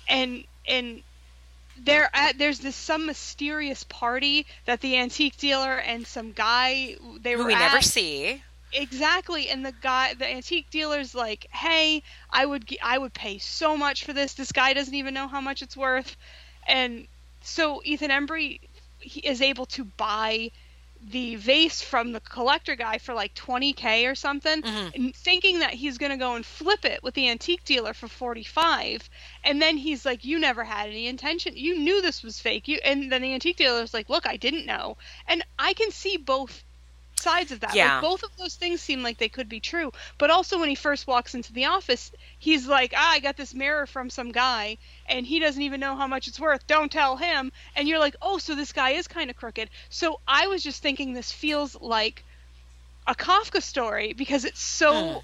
and 0.07 0.43
and 0.67 1.01
there 1.77 2.09
at, 2.13 2.37
there's 2.37 2.59
this 2.59 2.75
some 2.75 3.05
mysterious 3.05 3.83
party 3.85 4.45
that 4.65 4.81
the 4.81 4.97
antique 4.97 5.37
dealer 5.37 5.77
and 5.77 6.05
some 6.05 6.31
guy 6.31 6.95
they 7.21 7.33
who 7.33 7.45
we 7.45 7.53
at. 7.53 7.59
never 7.59 7.81
see. 7.81 8.41
exactly 8.71 9.49
and 9.49 9.65
the 9.65 9.73
guy 9.81 10.13
the 10.13 10.27
antique 10.29 10.67
dealer's 10.69 11.15
like 11.15 11.47
hey 11.51 12.01
i 12.29 12.45
would 12.45 12.65
i 12.83 12.97
would 12.97 13.13
pay 13.13 13.37
so 13.37 13.75
much 13.75 14.05
for 14.05 14.13
this 14.13 14.33
this 14.33 14.51
guy 14.51 14.73
doesn't 14.73 14.95
even 14.95 15.13
know 15.13 15.27
how 15.27 15.41
much 15.41 15.61
it's 15.61 15.75
worth 15.75 16.15
and 16.67 17.07
so 17.41 17.81
ethan 17.83 18.11
embry 18.11 18.59
he 18.99 19.19
is 19.21 19.41
able 19.41 19.65
to 19.65 19.83
buy 19.83 20.49
the 21.09 21.35
vase 21.35 21.81
from 21.81 22.11
the 22.11 22.19
collector 22.21 22.75
guy 22.75 22.97
for 22.97 23.13
like 23.13 23.33
20k 23.35 24.09
or 24.09 24.15
something 24.15 24.61
Mhm. 24.61 24.95
and 24.95 25.15
thinking 25.15 25.59
that 25.59 25.73
he's 25.73 25.97
going 25.97 26.11
to 26.11 26.17
go 26.17 26.35
and 26.35 26.45
flip 26.45 26.85
it 26.85 27.03
with 27.03 27.13
the 27.13 27.29
antique 27.29 27.63
dealer 27.65 27.93
for 27.93 28.07
45 28.07 29.09
and 29.43 29.61
then 29.61 29.77
he's 29.77 30.05
like 30.05 30.23
you 30.23 30.39
never 30.39 30.63
had 30.63 30.89
any 30.89 31.07
intention 31.07 31.55
you 31.57 31.77
knew 31.77 32.01
this 32.01 32.23
was 32.23 32.39
fake 32.39 32.67
you 32.67 32.79
and 32.83 33.11
then 33.11 33.21
the 33.21 33.33
antique 33.33 33.57
dealer's 33.57 33.93
like 33.93 34.09
look 34.09 34.25
i 34.25 34.37
didn't 34.37 34.65
know 34.65 34.97
and 35.27 35.43
i 35.59 35.73
can 35.73 35.91
see 35.91 36.17
both 36.17 36.63
sides 37.23 37.51
of 37.51 37.61
that 37.61 37.75
Yeah. 37.75 37.99
like 37.99 37.99
both 37.99 38.23
of 38.23 38.29
those 38.37 38.55
things 38.55 38.81
seem 38.81 39.03
like 39.03 39.17
they 39.17 39.29
could 39.29 39.49
be 39.49 39.59
true 39.61 39.91
but 40.19 40.29
also 40.31 40.59
when 40.59 40.69
he 40.69 40.75
first 40.75 41.07
walks 41.07 41.35
into 41.35 41.53
the 41.53 41.65
office 41.65 42.11
he's 42.39 42.67
like 42.67 42.93
ah, 42.95 43.11
i 43.13 43.19
got 43.19 43.37
this 43.37 43.53
mirror 43.53 43.87
from 43.87 44.09
some 44.09 44.31
guy 44.31 44.77
and 45.07 45.25
he 45.25 45.39
doesn't 45.39 45.61
even 45.63 45.79
know 45.79 45.95
how 45.95 46.07
much 46.07 46.27
it's 46.27 46.39
worth 46.39 46.67
don't 46.67 46.91
tell 46.91 47.17
him 47.17 47.51
and 47.75 47.87
you're 47.87 47.99
like 47.99 48.15
oh 48.21 48.37
so 48.37 48.55
this 48.55 48.73
guy 48.73 48.91
is 48.91 49.07
kind 49.07 49.29
of 49.29 49.35
crooked 49.35 49.69
so 49.89 50.19
i 50.27 50.47
was 50.47 50.63
just 50.63 50.81
thinking 50.81 51.13
this 51.13 51.31
feels 51.31 51.75
like 51.81 52.25
a 53.07 53.15
kafka 53.15 53.61
story 53.61 54.13
because 54.13 54.45
it's 54.45 54.61
so 54.61 55.23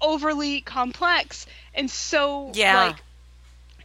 overly 0.00 0.62
complex 0.62 1.46
and 1.74 1.90
so 1.90 2.56
Yeah. 2.56 2.72
like 2.72 3.04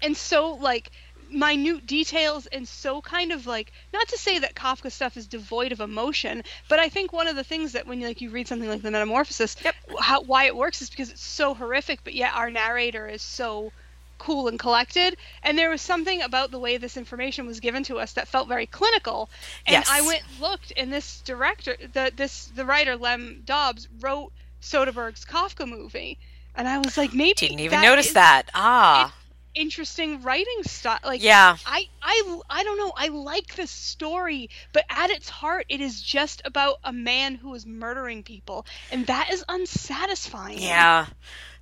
and 0.02 0.16
so 0.18 0.54
like 0.56 0.92
minute 1.32 1.86
details 1.88 2.46
and 2.48 2.68
so 2.68 3.02
kind 3.02 3.32
of 3.32 3.46
like 3.48 3.72
not 3.94 4.08
to 4.10 4.18
say 4.18 4.40
that 4.40 4.56
Kafka 4.56 4.92
stuff 4.92 5.18
is 5.18 5.28
devoid 5.28 5.72
of 5.72 5.80
emotion, 5.80 6.44
but 6.70 6.80
I 6.80 6.90
think 6.90 7.12
one 7.14 7.28
of 7.28 7.36
the 7.36 7.44
things 7.44 7.72
that 7.74 7.88
when 7.88 8.00
you 8.02 8.08
like 8.08 8.22
you 8.22 8.30
read 8.30 8.48
something 8.48 8.70
like 8.70 8.82
the 8.82 8.92
Metamorphosis, 8.92 9.56
Yep. 9.64 9.76
how 10.00 10.22
why 10.22 10.46
it 10.46 10.56
works 10.56 10.82
is 10.82 10.90
because 10.90 11.12
it's 11.12 11.24
so 11.24 11.54
horrific, 11.54 12.00
but 12.04 12.14
yet 12.14 12.34
our 12.36 12.50
narrator 12.50 13.08
is 13.08 13.22
so 13.22 13.72
cool 14.18 14.48
and 14.48 14.58
collected 14.58 15.18
and 15.44 15.58
there 15.58 15.70
was 15.70 15.82
something 15.82 16.22
about 16.22 16.50
the 16.50 16.58
way 16.58 16.78
this 16.78 16.96
information 16.96 17.46
was 17.46 17.60
given 17.60 17.84
to 17.84 17.98
us 18.00 18.14
that 18.14 18.30
felt 18.30 18.48
very 18.48 18.66
clinical 18.66 19.30
and 19.68 19.74
Yes. 19.74 19.90
i 19.92 20.00
went 20.00 20.22
looked 20.40 20.72
and 20.78 20.92
this 20.92 21.20
director 21.26 21.76
the 21.92 22.14
this 22.16 22.46
the 22.56 22.64
writer 22.64 22.96
lem 22.96 23.42
dobbs 23.44 23.90
wrote 24.00 24.32
soderbergh's 24.62 25.26
kafka 25.26 25.68
movie 25.68 26.18
and 26.56 26.66
i 26.66 26.78
was 26.78 26.98
like 26.98 27.14
maybe 27.14 27.34
Didn't 27.34 27.60
even 27.60 27.82
notice 27.82 28.08
is 28.08 28.14
that. 28.14 28.44
Ah, 28.56 29.14
interesting 29.56 30.22
writing 30.22 30.64
style 30.64 31.00
like 31.04 31.24
yeah. 31.24 31.58
I, 31.66 31.88
I 32.02 32.40
I 32.50 32.64
don't 32.64 32.78
know. 32.78 32.94
I 32.96 33.08
like 33.08 33.56
this 33.56 33.72
story, 33.72 34.50
but 34.74 34.86
at 34.90 35.10
its 35.10 35.30
heart, 35.30 35.66
it 35.70 35.82
is 35.82 36.02
just 36.02 36.42
about 36.46 36.78
a 36.84 36.94
man 36.94 37.36
who 37.36 37.54
is 37.56 37.66
murdering 37.66 38.24
people, 38.24 38.66
and 38.92 39.08
that 39.08 39.30
is 39.32 39.44
unsatisfying. 39.50 40.60
Yeah. 40.60 41.08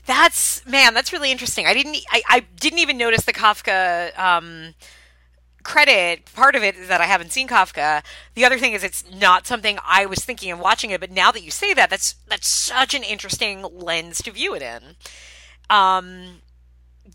That's 0.06 0.66
man, 0.66 0.94
that's 0.94 1.14
really 1.14 1.32
interesting. 1.32 1.66
I 1.66 1.74
didn't 1.74 1.98
I, 2.12 2.22
I 2.30 2.40
didn't 2.60 2.80
even 2.80 2.98
notice 2.98 3.24
the 3.24 3.34
Kafka 3.34 4.18
um 4.20 4.74
credit. 5.64 6.26
Part 6.34 6.56
of 6.56 6.64
it 6.64 6.76
is 6.76 6.90
that 6.90 7.00
I 7.00 7.06
haven't 7.06 7.32
seen 7.32 7.48
Kafka. 7.48 8.04
The 8.36 8.44
other 8.44 8.60
thing 8.60 8.74
is 8.74 8.84
it's 8.84 9.06
not 9.14 9.48
something 9.48 9.80
I 9.86 10.06
was 10.06 10.20
thinking 10.20 10.52
of 10.52 10.60
watching 10.60 10.92
it, 10.92 11.00
but 11.00 11.10
now 11.12 11.32
that 11.32 11.42
you 11.42 11.52
say 11.52 11.74
that, 11.74 11.90
that's 11.90 12.16
that's 12.28 12.48
such 12.48 12.94
an 12.94 13.04
interesting 13.04 13.62
lens 13.62 14.22
to 14.24 14.32
view 14.32 14.54
it 14.56 14.62
in. 14.62 14.96
Um 15.70 16.42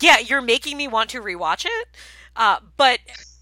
yeah, 0.01 0.19
you're 0.19 0.41
making 0.41 0.77
me 0.77 0.87
want 0.87 1.09
to 1.11 1.21
rewatch 1.21 1.65
it. 1.65 1.87
Uh 2.35 2.59
but 2.77 2.99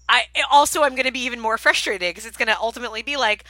I 0.08 0.24
also 0.50 0.82
I'm 0.82 0.94
going 0.94 1.04
to 1.06 1.12
be 1.12 1.24
even 1.24 1.40
more 1.40 1.58
frustrated 1.58 2.10
because 2.10 2.26
it's 2.26 2.36
going 2.38 2.48
to 2.48 2.58
ultimately 2.58 3.02
be 3.02 3.16
like 3.16 3.44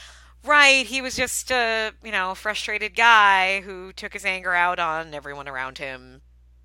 Right, 0.45 0.85
he 0.85 1.01
was 1.01 1.17
just 1.17 1.51
a, 1.51 1.91
you 2.01 2.13
know, 2.13 2.33
frustrated 2.33 2.95
guy 2.95 3.59
who 3.59 3.91
took 3.91 4.13
his 4.13 4.23
anger 4.23 4.53
out 4.53 4.79
on 4.79 5.13
everyone 5.13 5.49
around 5.49 5.77
him. 5.79 6.21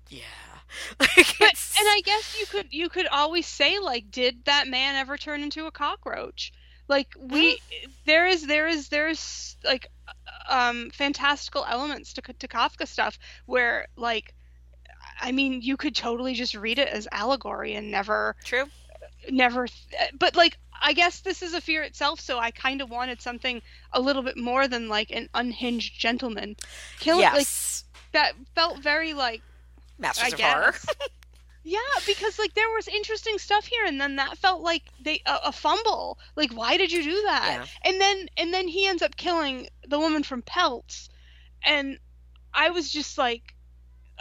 Yeah. 0.09 0.23
Like, 0.99 1.35
But 1.39 1.53
and 1.79 1.87
I 1.89 2.01
guess 2.03 2.35
you 2.37 2.45
could 2.47 2.67
you 2.71 2.89
could 2.89 3.07
always 3.07 3.47
say 3.47 3.79
like, 3.79 4.11
did 4.11 4.45
that 4.45 4.67
man 4.67 4.95
ever 4.95 5.17
turn 5.17 5.41
into 5.43 5.65
a 5.67 5.71
cockroach? 5.71 6.51
Like 6.87 7.13
we 7.17 7.59
there 8.05 8.27
is 8.27 8.45
there 8.47 8.67
is 8.67 8.89
there's 8.89 9.57
like 9.63 9.87
um 10.49 10.89
fantastical 10.91 11.65
elements 11.65 12.13
to 12.13 12.21
to 12.21 12.47
Kafka 12.47 12.87
stuff 12.87 13.17
where 13.45 13.87
like 13.95 14.33
I 15.21 15.31
mean 15.31 15.61
you 15.61 15.77
could 15.77 15.95
totally 15.95 16.33
just 16.33 16.55
read 16.55 16.79
it 16.79 16.87
as 16.87 17.07
allegory 17.11 17.73
and 17.75 17.91
never 17.91 18.35
True. 18.43 18.65
never 19.29 19.67
but 20.19 20.35
like 20.35 20.57
i 20.81 20.93
guess 20.93 21.21
this 21.21 21.41
is 21.41 21.53
a 21.53 21.61
fear 21.61 21.83
itself 21.83 22.19
so 22.19 22.37
i 22.37 22.51
kind 22.51 22.81
of 22.81 22.89
wanted 22.89 23.21
something 23.21 23.61
a 23.93 24.01
little 24.01 24.21
bit 24.21 24.37
more 24.37 24.67
than 24.67 24.89
like 24.89 25.11
an 25.11 25.29
unhinged 25.33 25.99
gentleman 25.99 26.55
killing 26.99 27.23
like 27.23 27.33
yes. 27.35 27.85
that 28.11 28.33
felt 28.53 28.79
very 28.79 29.13
like 29.13 29.41
Masters 29.97 30.33
I 30.33 30.35
of 30.35 30.39
Horror. 30.41 30.75
yeah 31.63 31.79
because 32.05 32.37
like 32.37 32.53
there 32.53 32.69
was 32.75 32.87
interesting 32.87 33.39
stuff 33.39 33.65
here 33.65 33.85
and 33.85 33.99
then 33.99 34.17
that 34.17 34.37
felt 34.37 34.61
like 34.61 34.83
they 35.01 35.21
a, 35.25 35.37
a 35.45 35.51
fumble 35.51 36.19
like 36.35 36.51
why 36.51 36.77
did 36.77 36.91
you 36.91 37.03
do 37.03 37.21
that 37.25 37.67
Yeah. 37.83 37.89
and 37.89 37.99
then 37.99 38.27
and 38.37 38.53
then 38.53 38.67
he 38.67 38.85
ends 38.85 39.01
up 39.01 39.15
killing 39.17 39.67
the 39.87 39.97
woman 39.97 40.21
from 40.21 40.43
pelts 40.43 41.09
and 41.63 41.97
i 42.53 42.69
was 42.69 42.91
just 42.91 43.17
like 43.17 43.41
"Oh, 43.49 43.54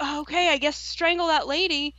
okay 0.03 0.51
i 0.51 0.59
guess 0.59 0.77
strangle 0.77 1.29
that 1.29 1.47
lady 1.47 1.95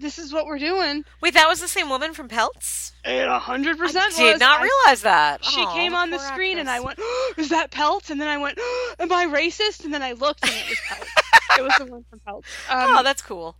this 0.00 0.18
is 0.18 0.34
what 0.34 0.44
we're 0.44 0.58
doing. 0.58 1.02
Wait, 1.22 1.32
that 1.32 1.48
was 1.48 1.60
the 1.62 1.68
same 1.68 1.88
woman 1.88 2.12
from 2.12 2.28
Pelts? 2.28 2.92
It 3.06 3.26
a 3.26 3.38
hundred 3.38 3.78
percent 3.78 4.12
I 4.18 4.32
did 4.32 4.38
not 4.40 4.60
I- 4.60 4.62
realize 4.64 5.00
that. 5.02 5.42
she 5.42 5.64
came 5.68 5.94
on 5.94 6.10
the 6.10 6.18
screen 6.18 6.58
and 6.58 6.68
I 6.68 6.76
actress. 6.78 6.98
went, 6.98 7.38
"Is 7.38 7.48
that 7.50 7.70
Pelts?" 7.70 8.10
And 8.10 8.20
then 8.20 8.28
I 8.28 8.36
went, 8.36 8.58
"Am 8.98 9.10
I 9.10 9.24
racist?" 9.26 9.86
And 9.86 9.94
then 9.94 10.02
I 10.02 10.12
looked 10.12 10.42
and 10.44 10.52
it 10.52 10.68
was 10.68 10.78
Pelts. 10.88 11.10
it 11.58 11.62
was 11.62 11.72
the 11.78 11.86
one 11.86 12.04
from 12.10 12.18
Pelts. 12.18 12.48
Um, 12.68 12.96
oh, 12.98 13.02
that's 13.02 13.22
cool. 13.22 13.56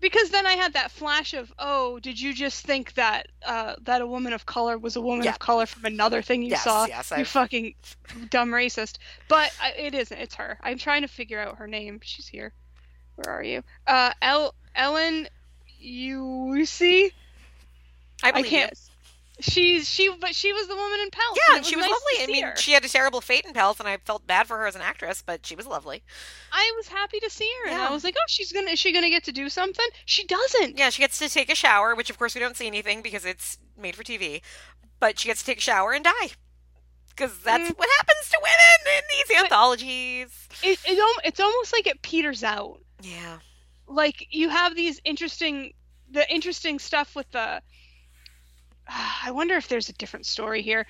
because 0.00 0.30
then 0.30 0.46
I 0.46 0.52
had 0.52 0.72
that 0.72 0.90
flash 0.90 1.34
of, 1.34 1.52
"Oh, 1.58 1.98
did 1.98 2.18
you 2.18 2.32
just 2.32 2.64
think 2.64 2.94
that 2.94 3.28
uh, 3.44 3.74
that 3.82 4.00
a 4.00 4.06
woman 4.06 4.32
of 4.32 4.46
color 4.46 4.78
was 4.78 4.96
a 4.96 5.02
woman 5.02 5.24
Yeah. 5.24 5.32
of 5.32 5.38
color 5.38 5.66
from 5.66 5.84
another 5.84 6.22
thing 6.22 6.40
you 6.42 6.50
Yes, 6.50 6.64
saw?" 6.64 6.86
yes, 6.86 7.10
you 7.10 7.16
I've- 7.18 7.24
fucking 7.24 7.74
dumb 8.30 8.50
racist. 8.52 8.96
But 9.28 9.52
I, 9.60 9.72
it 9.72 9.94
isn't. 9.94 10.16
It's 10.18 10.36
her. 10.36 10.58
I'm 10.62 10.78
trying 10.78 11.02
to 11.02 11.08
figure 11.08 11.40
out 11.40 11.56
her 11.58 11.66
name. 11.66 12.00
She's 12.02 12.26
here. 12.28 12.54
Where 13.24 13.34
are 13.34 13.42
you? 13.42 13.62
Uh, 13.86 14.12
El- 14.22 14.54
Ellen 14.74 15.28
Ewusie. 15.82 17.12
I 18.22 18.30
I 18.34 18.42
can't. 18.42 18.70
you. 18.72 18.76
She's 19.40 19.88
she, 19.88 20.12
but 20.20 20.34
she 20.34 20.52
was 20.52 20.66
the 20.66 20.74
woman 20.74 20.98
in 21.00 21.10
Pelts. 21.10 21.38
Yeah, 21.52 21.62
she 21.62 21.76
was 21.76 21.84
nice 21.84 21.92
lovely. 21.92 22.24
I 22.24 22.26
mean, 22.26 22.42
her. 22.44 22.56
she 22.56 22.72
had 22.72 22.84
a 22.84 22.88
terrible 22.88 23.20
fate 23.20 23.44
in 23.44 23.52
Pelts, 23.52 23.78
and 23.78 23.88
I 23.88 23.96
felt 23.98 24.26
bad 24.26 24.48
for 24.48 24.58
her 24.58 24.66
as 24.66 24.74
an 24.74 24.82
actress, 24.82 25.22
but 25.24 25.46
she 25.46 25.54
was 25.54 25.64
lovely. 25.64 26.02
I 26.52 26.72
was 26.76 26.88
happy 26.88 27.20
to 27.20 27.30
see 27.30 27.48
her, 27.62 27.70
and 27.70 27.80
I 27.80 27.90
was 27.92 28.02
like, 28.02 28.16
"Oh, 28.18 28.24
she's 28.26 28.50
gonna 28.50 28.70
is 28.72 28.80
she 28.80 28.92
gonna 28.92 29.10
get 29.10 29.22
to 29.24 29.32
do 29.32 29.48
something?" 29.48 29.86
She 30.06 30.26
doesn't. 30.26 30.76
Yeah, 30.76 30.90
she 30.90 31.02
gets 31.02 31.18
to 31.20 31.28
take 31.28 31.52
a 31.52 31.54
shower, 31.54 31.94
which 31.94 32.10
of 32.10 32.18
course 32.18 32.34
we 32.34 32.40
don't 32.40 32.56
see 32.56 32.66
anything 32.66 33.00
because 33.00 33.24
it's 33.24 33.58
made 33.76 33.94
for 33.94 34.02
TV. 34.02 34.42
But 34.98 35.20
she 35.20 35.28
gets 35.28 35.40
to 35.42 35.46
take 35.46 35.58
a 35.58 35.60
shower 35.60 35.92
and 35.92 36.02
die. 36.04 36.30
Because 37.10 37.38
that's 37.38 37.70
Mm. 37.70 37.78
what 37.78 37.88
happens 37.98 38.30
to 38.30 38.38
women 38.42 38.96
in 38.96 39.02
these 39.28 39.38
anthologies. 39.38 40.48
It, 40.64 40.78
it 40.84 41.20
it's 41.24 41.38
almost 41.38 41.72
like 41.72 41.86
it 41.86 42.02
peters 42.02 42.42
out. 42.42 42.80
Yeah. 43.00 43.38
Like 43.86 44.26
you 44.30 44.48
have 44.48 44.74
these 44.74 45.00
interesting, 45.04 45.72
the 46.10 46.30
interesting 46.32 46.78
stuff 46.78 47.14
with 47.14 47.30
the. 47.30 47.62
I 49.24 49.30
wonder 49.30 49.54
if 49.54 49.68
there's 49.68 49.88
a 49.88 49.94
different 49.94 50.26
story 50.26 50.62
here. 50.62 50.86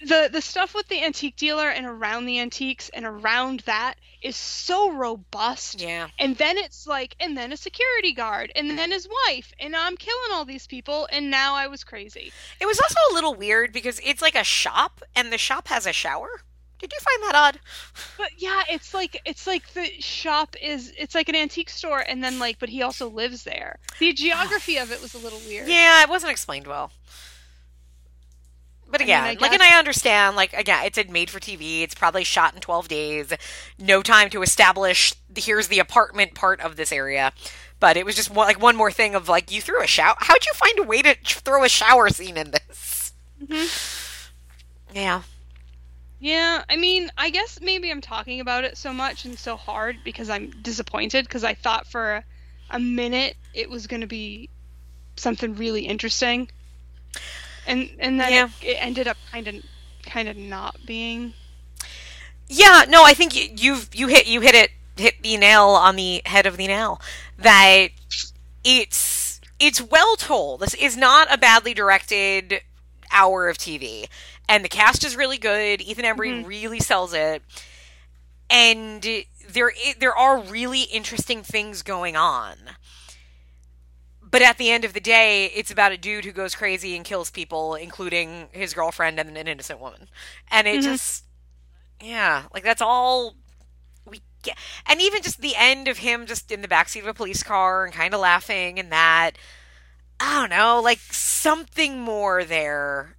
The 0.00 0.28
the 0.30 0.42
stuff 0.42 0.74
with 0.74 0.88
the 0.88 1.02
antique 1.02 1.36
dealer 1.36 1.70
and 1.70 1.86
around 1.86 2.26
the 2.26 2.38
antiques 2.38 2.90
and 2.90 3.06
around 3.06 3.60
that 3.60 3.94
is 4.20 4.36
so 4.36 4.92
robust. 4.92 5.80
Yeah. 5.80 6.08
And 6.18 6.36
then 6.36 6.58
it's 6.58 6.86
like, 6.86 7.16
and 7.20 7.36
then 7.36 7.52
a 7.52 7.56
security 7.56 8.12
guard, 8.12 8.52
and 8.56 8.76
then 8.76 8.90
his 8.90 9.08
wife, 9.26 9.52
and 9.58 9.74
I'm 9.74 9.96
killing 9.96 10.32
all 10.32 10.44
these 10.44 10.66
people, 10.66 11.08
and 11.12 11.30
now 11.30 11.54
I 11.54 11.68
was 11.68 11.84
crazy. 11.84 12.32
It 12.60 12.66
was 12.66 12.78
also 12.80 12.98
a 13.10 13.14
little 13.14 13.34
weird 13.34 13.72
because 13.72 14.00
it's 14.04 14.20
like 14.20 14.34
a 14.34 14.44
shop, 14.44 15.02
and 15.14 15.32
the 15.32 15.38
shop 15.38 15.68
has 15.68 15.86
a 15.86 15.92
shower. 15.92 16.42
Did 16.78 16.92
you 16.92 16.98
find 17.00 17.22
that 17.24 17.34
odd? 17.34 17.60
But 18.18 18.30
yeah, 18.36 18.62
it's 18.68 18.92
like 18.92 19.20
it's 19.24 19.46
like 19.46 19.72
the 19.72 19.86
shop 20.00 20.56
is 20.60 20.92
it's 20.98 21.14
like 21.14 21.28
an 21.28 21.34
antique 21.34 21.70
store, 21.70 22.00
and 22.06 22.22
then 22.22 22.38
like, 22.38 22.58
but 22.58 22.68
he 22.68 22.82
also 22.82 23.08
lives 23.08 23.44
there. 23.44 23.78
The 23.98 24.12
geography 24.14 24.76
of 24.76 24.92
it 24.92 25.00
was 25.00 25.14
a 25.14 25.18
little 25.18 25.40
weird. 25.46 25.68
Yeah, 25.68 26.02
it 26.02 26.08
wasn't 26.08 26.32
explained 26.32 26.66
well. 26.66 26.92
But 28.88 29.00
I 29.00 29.04
mean, 29.04 29.08
again, 29.08 29.24
I 29.24 29.36
like, 29.40 29.52
and 29.52 29.62
I 29.62 29.78
understand, 29.78 30.36
like, 30.36 30.52
again, 30.52 30.84
it's 30.84 30.98
made 31.10 31.28
for 31.28 31.40
TV. 31.40 31.82
It's 31.82 31.94
probably 31.94 32.22
shot 32.22 32.54
in 32.54 32.60
12 32.60 32.86
days. 32.86 33.32
No 33.78 34.00
time 34.00 34.30
to 34.30 34.42
establish, 34.42 35.12
here's 35.34 35.66
the 35.68 35.80
apartment 35.80 36.34
part 36.34 36.60
of 36.60 36.76
this 36.76 36.92
area. 36.92 37.32
But 37.80 37.96
it 37.96 38.06
was 38.06 38.14
just 38.14 38.30
one, 38.30 38.46
like 38.46 38.62
one 38.62 38.76
more 38.76 38.92
thing 38.92 39.16
of, 39.16 39.28
like, 39.28 39.50
you 39.50 39.60
threw 39.60 39.82
a 39.82 39.88
shower. 39.88 40.14
How'd 40.18 40.46
you 40.46 40.52
find 40.54 40.78
a 40.78 40.84
way 40.84 41.02
to 41.02 41.16
throw 41.24 41.64
a 41.64 41.68
shower 41.68 42.08
scene 42.10 42.36
in 42.36 42.52
this? 42.52 43.12
Mhm. 43.42 44.30
Yeah. 44.94 45.22
Yeah, 46.18 46.64
I 46.68 46.76
mean, 46.76 47.10
I 47.18 47.30
guess 47.30 47.60
maybe 47.60 47.90
I'm 47.90 48.00
talking 48.00 48.40
about 48.40 48.64
it 48.64 48.76
so 48.78 48.92
much 48.92 49.24
and 49.26 49.38
so 49.38 49.56
hard 49.56 49.98
because 50.02 50.30
I'm 50.30 50.50
disappointed 50.62 51.26
because 51.26 51.44
I 51.44 51.54
thought 51.54 51.86
for 51.86 52.24
a, 52.70 52.78
minute 52.78 53.36
it 53.54 53.68
was 53.68 53.86
going 53.86 54.00
to 54.00 54.06
be 54.06 54.48
something 55.16 55.54
really 55.56 55.86
interesting, 55.86 56.48
and 57.66 57.90
and 57.98 58.18
then 58.18 58.32
Yeah. 58.32 58.48
it, 58.62 58.66
it 58.66 58.76
ended 58.80 59.08
up 59.08 59.16
kind 59.30 59.46
of 59.46 59.56
kind 60.04 60.28
of 60.28 60.36
not 60.36 60.76
being. 60.86 61.34
Yeah, 62.48 62.84
no, 62.88 63.04
I 63.04 63.12
think 63.12 63.34
you, 63.34 63.48
you've 63.54 63.94
you 63.94 64.08
hit 64.08 64.26
you 64.26 64.40
hit 64.40 64.54
it 64.54 64.70
hit 64.96 65.22
the 65.22 65.36
nail 65.36 65.66
on 65.68 65.96
the 65.96 66.22
head 66.24 66.46
of 66.46 66.56
the 66.56 66.66
nail. 66.66 67.00
That 67.38 67.88
it's 68.64 69.40
it's 69.60 69.80
well 69.82 70.16
told. 70.16 70.60
This 70.60 70.74
is 70.74 70.96
not 70.96 71.32
a 71.32 71.38
badly 71.38 71.74
directed 71.74 72.62
hour 73.12 73.48
of 73.48 73.58
TV, 73.58 74.06
and 74.48 74.64
the 74.64 74.68
cast 74.68 75.04
is 75.04 75.16
really 75.16 75.38
good. 75.38 75.80
Ethan 75.80 76.04
Embry 76.04 76.42
Mhm. 76.42 76.46
really 76.46 76.80
sells 76.80 77.12
it, 77.12 77.42
and 78.50 79.02
there 79.48 79.72
there 79.98 80.16
are 80.16 80.38
really 80.38 80.82
interesting 80.82 81.42
things 81.42 81.82
going 81.82 82.16
on. 82.16 82.56
But 84.28 84.42
at 84.42 84.58
the 84.58 84.70
end 84.70 84.84
of 84.84 84.92
the 84.92 85.00
day, 85.00 85.46
it's 85.46 85.70
about 85.70 85.92
a 85.92 85.96
dude 85.96 86.24
who 86.24 86.32
goes 86.32 86.54
crazy 86.54 86.96
and 86.96 87.04
kills 87.04 87.30
people, 87.30 87.74
including 87.74 88.48
his 88.52 88.74
girlfriend 88.74 89.18
and 89.20 89.36
an 89.36 89.46
innocent 89.48 89.78
woman. 89.80 90.08
And 90.50 90.66
it 90.66 90.80
Mhm. 90.80 90.84
just 90.84 91.24
yeah, 92.00 92.44
like 92.52 92.62
that's 92.62 92.82
all 92.82 93.36
we 94.04 94.20
get. 94.42 94.58
And 94.86 95.00
even 95.00 95.22
just 95.22 95.40
the 95.40 95.56
end 95.56 95.88
of 95.88 95.98
him 95.98 96.26
just 96.26 96.50
in 96.52 96.60
the 96.60 96.68
backseat 96.68 97.00
of 97.00 97.06
a 97.06 97.14
police 97.14 97.42
car 97.42 97.84
and 97.84 97.94
kind 97.94 98.12
of 98.12 98.20
laughing 98.20 98.78
and 98.78 98.92
that. 98.92 99.32
I 100.20 100.40
don't 100.40 100.50
know, 100.50 100.80
like 100.80 100.98
something 101.12 102.00
more 102.00 102.42
there. 102.44 103.16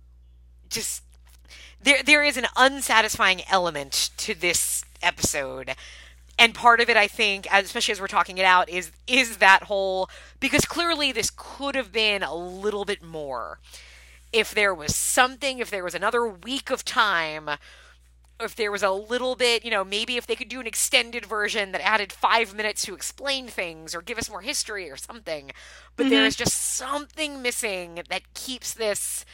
Just 0.70 1.04
there 1.82 2.04
there 2.04 2.24
is 2.24 2.38
an 2.38 2.48
unsatisfying 2.56 3.42
element 3.50 4.12
to 4.18 4.34
this 4.34 4.84
episode. 5.02 5.76
And 6.40 6.54
part 6.54 6.80
of 6.82 6.90
it 6.90 6.98
I 6.98 7.08
think, 7.08 7.48
especially 7.52 7.94
as 7.94 8.02
we're 8.02 8.08
talking 8.08 8.38
it 8.38 8.46
out, 8.46 8.70
is 8.70 8.92
is 9.08 9.38
that 9.38 9.64
whole 9.64 10.10
because 10.40 10.66
clearly 10.66 11.12
this 11.12 11.32
could 11.36 11.76
have 11.76 11.92
been 11.92 12.24
a 12.24 12.36
little 12.36 12.86
bit 12.86 13.04
more. 13.04 13.60
If 14.34 14.54
there 14.54 14.74
was 14.74 14.96
something, 14.96 15.60
if 15.60 15.70
there 15.72 15.84
was 15.84 15.96
another 15.96 16.28
week 16.28 16.70
of 16.70 16.86
time 16.86 17.50
if 18.40 18.56
there 18.56 18.72
was 18.72 18.84
a 18.84 18.92
little 18.92 19.36
bit, 19.36 19.66
you 19.66 19.72
know, 19.72 19.84
maybe 19.84 20.16
if 20.18 20.28
they 20.28 20.36
could 20.36 20.50
do 20.50 20.60
an 20.60 20.68
extended 20.68 21.26
version 21.26 21.72
that 21.72 21.82
added 21.82 22.12
five 22.12 22.54
minutes 22.54 22.84
to 22.86 22.94
explain 22.94 23.48
things 23.48 23.96
or 23.96 24.02
give 24.02 24.18
us 24.18 24.30
more 24.30 24.42
history 24.42 24.90
or 24.92 24.96
something. 24.96 25.52
But 25.96 26.10
there 26.10 26.24
Mhm. 26.24 26.28
is 26.28 26.36
just 26.36 26.54
something 26.76 27.42
missing 27.42 28.02
that 28.10 28.34
keeps 28.36 28.74
this 28.74 29.26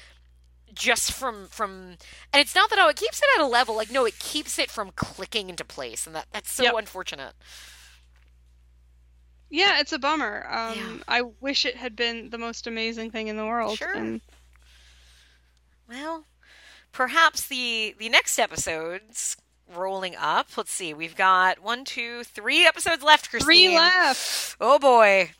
just 0.74 1.12
from 1.12 1.48
from 1.48 1.98
and 2.34 2.42
it's 2.42 2.56
not 2.56 2.70
that 2.70 2.80
oh 2.80 2.90
it 2.90 2.96
keeps 2.96 3.20
it 3.20 3.26
at 3.38 3.44
a 3.44 3.48
level 3.48 3.76
like 3.76 3.92
no 3.92 4.06
it 4.06 4.18
keeps 4.20 4.58
it 4.58 4.72
from 4.72 4.92
clicking 4.96 5.50
into 5.50 5.64
place 5.64 6.06
and 6.08 6.16
that 6.16 6.26
that's 6.32 6.52
so 6.52 6.64
Yep. 6.64 6.74
unfortunate 6.78 7.34
Yeah, 9.50 9.80
it's 9.80 9.94
a 9.94 10.00
bummer. 10.00 10.48
Um, 10.50 10.76
Yeah. 10.78 10.98
I 11.08 11.22
wish 11.40 11.66
it 11.66 11.76
had 11.76 11.96
been 11.96 12.32
the 12.32 12.40
most 12.40 12.66
amazing 12.66 13.12
thing 13.12 13.28
in 13.28 13.38
the 13.38 13.46
world. 13.46 13.78
Sure. 13.78 13.94
And 13.94 14.22
well 15.88 16.26
perhaps 16.92 17.48
the 17.48 17.96
the 18.00 18.10
next 18.10 18.40
episodes 18.40 19.36
rolling 19.76 20.16
up 20.16 20.56
let's 20.58 20.72
see 20.72 20.94
we've 20.94 21.16
got 21.16 21.60
one 21.60 21.84
two 21.84 22.24
three 22.24 22.66
episodes 22.66 23.02
left 23.04 23.30
Christine. 23.30 23.46
three 23.46 23.76
left. 23.76 24.56
Oh 24.60 24.80
boy. 24.80 25.32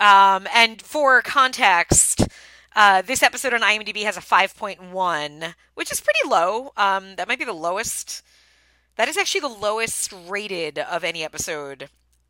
Um, 0.00 0.48
and 0.52 0.82
for 0.82 1.22
context, 1.22 2.26
uh, 2.74 3.02
this 3.02 3.22
episode 3.22 3.54
on 3.54 3.60
IMDb 3.60 4.04
has 4.04 4.16
a 4.16 4.20
5.1, 4.20 5.54
which 5.74 5.92
is 5.92 6.00
pretty 6.00 6.28
low. 6.28 6.72
Um, 6.76 7.16
that 7.16 7.28
might 7.28 7.38
be 7.38 7.44
the 7.44 7.52
lowest. 7.52 8.22
That 8.96 9.08
is 9.08 9.16
actually 9.16 9.40
the 9.42 9.48
lowest 9.48 10.12
rated 10.28 10.78
of 10.78 11.04
any 11.04 11.24
episode 11.24 11.88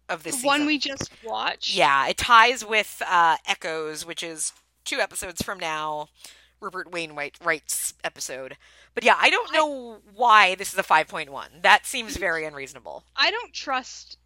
of 0.08 0.22
The 0.22 0.30
this 0.30 0.44
one 0.44 0.66
we 0.66 0.78
just 0.78 1.10
watched. 1.24 1.74
Yeah, 1.74 2.06
it 2.08 2.18
ties 2.18 2.64
with 2.64 3.02
uh, 3.06 3.36
Echoes, 3.46 4.04
which 4.06 4.22
is 4.22 4.52
two 4.84 4.98
episodes 4.98 5.42
from 5.42 5.58
now, 5.58 6.08
Rupert 6.60 6.90
Wainwright 6.90 7.38
Wright's 7.42 7.94
episode. 8.02 8.56
But 8.94 9.04
yeah, 9.04 9.16
I 9.18 9.30
don't 9.30 9.52
know 9.52 9.98
why 10.14 10.54
this 10.54 10.72
is 10.72 10.78
a 10.78 10.82
5.1. 10.82 11.62
That 11.62 11.86
seems 11.86 12.16
very 12.16 12.44
unreasonable. 12.44 13.04
I 13.16 13.30
don't 13.30 13.52
trust 13.52 14.18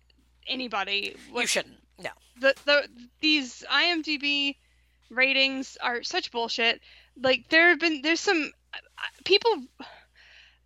anybody. 0.46 1.16
You 1.34 1.46
shouldn't. 1.46 1.76
No. 2.00 2.10
the 2.40 2.54
the 2.64 2.88
these 3.20 3.64
IMDb 3.70 4.56
ratings 5.10 5.76
are 5.82 6.02
such 6.02 6.30
bullshit. 6.30 6.80
Like 7.20 7.48
there 7.48 7.70
have 7.70 7.80
been 7.80 8.02
there's 8.02 8.20
some 8.20 8.50
people 9.24 9.50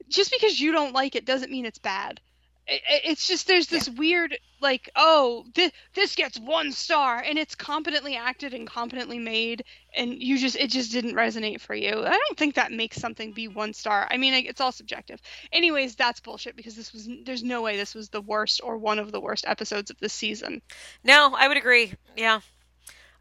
just 0.09 0.31
because 0.31 0.61
you 0.61 0.72
don't 0.72 0.94
like 0.94 1.14
it 1.14 1.24
doesn't 1.24 1.50
mean 1.50 1.64
it's 1.66 1.78
bad. 1.78 2.20
It, 2.66 2.81
it- 2.88 3.02
it's 3.05 3.26
just 3.26 3.46
there's 3.48 3.66
this 3.66 3.88
weird 3.88 4.38
like 4.61 4.88
oh 4.94 5.44
this 5.57 5.72
this 5.94 6.14
gets 6.14 6.38
one 6.38 6.70
star 6.70 7.18
and 7.18 7.37
it's 7.37 7.57
competently 7.57 8.14
acted 8.14 8.55
and 8.55 8.68
competently 8.68 9.18
made 9.18 9.64
and 9.96 10.14
you 10.22 10.38
just 10.38 10.55
it 10.55 10.70
just 10.70 10.92
didn't 10.92 11.14
resonate 11.14 11.61
for 11.61 11.74
you. 11.74 11.90
I 11.90 12.11
don't 12.11 12.38
think 12.38 12.55
that 12.55 12.70
makes 12.70 12.98
something 12.98 13.33
be 13.33 13.48
one 13.48 13.72
star. 13.72 14.07
I 14.11 14.16
mean 14.16 14.35
it's 14.46 14.61
all 14.61 14.70
subjective. 14.70 15.20
Anyways, 15.52 15.96
that's 15.96 16.20
bullshit 16.20 16.55
because 16.55 16.76
this 16.76 16.92
was 16.92 17.09
there's 17.24 17.42
no 17.42 17.62
way 17.62 17.76
this 17.76 17.94
was 17.94 18.11
the 18.11 18.20
worst 18.20 18.61
or 18.62 18.78
one 18.78 19.00
of 19.00 19.11
the 19.11 19.20
worst 19.20 19.44
episodes 19.48 19.90
of 19.90 19.98
this 19.98 20.12
season. 20.12 20.62
No, 21.02 21.35
I 21.37 21.48
would 21.48 21.57
agree. 21.57 21.92
Yeah. 22.16 22.40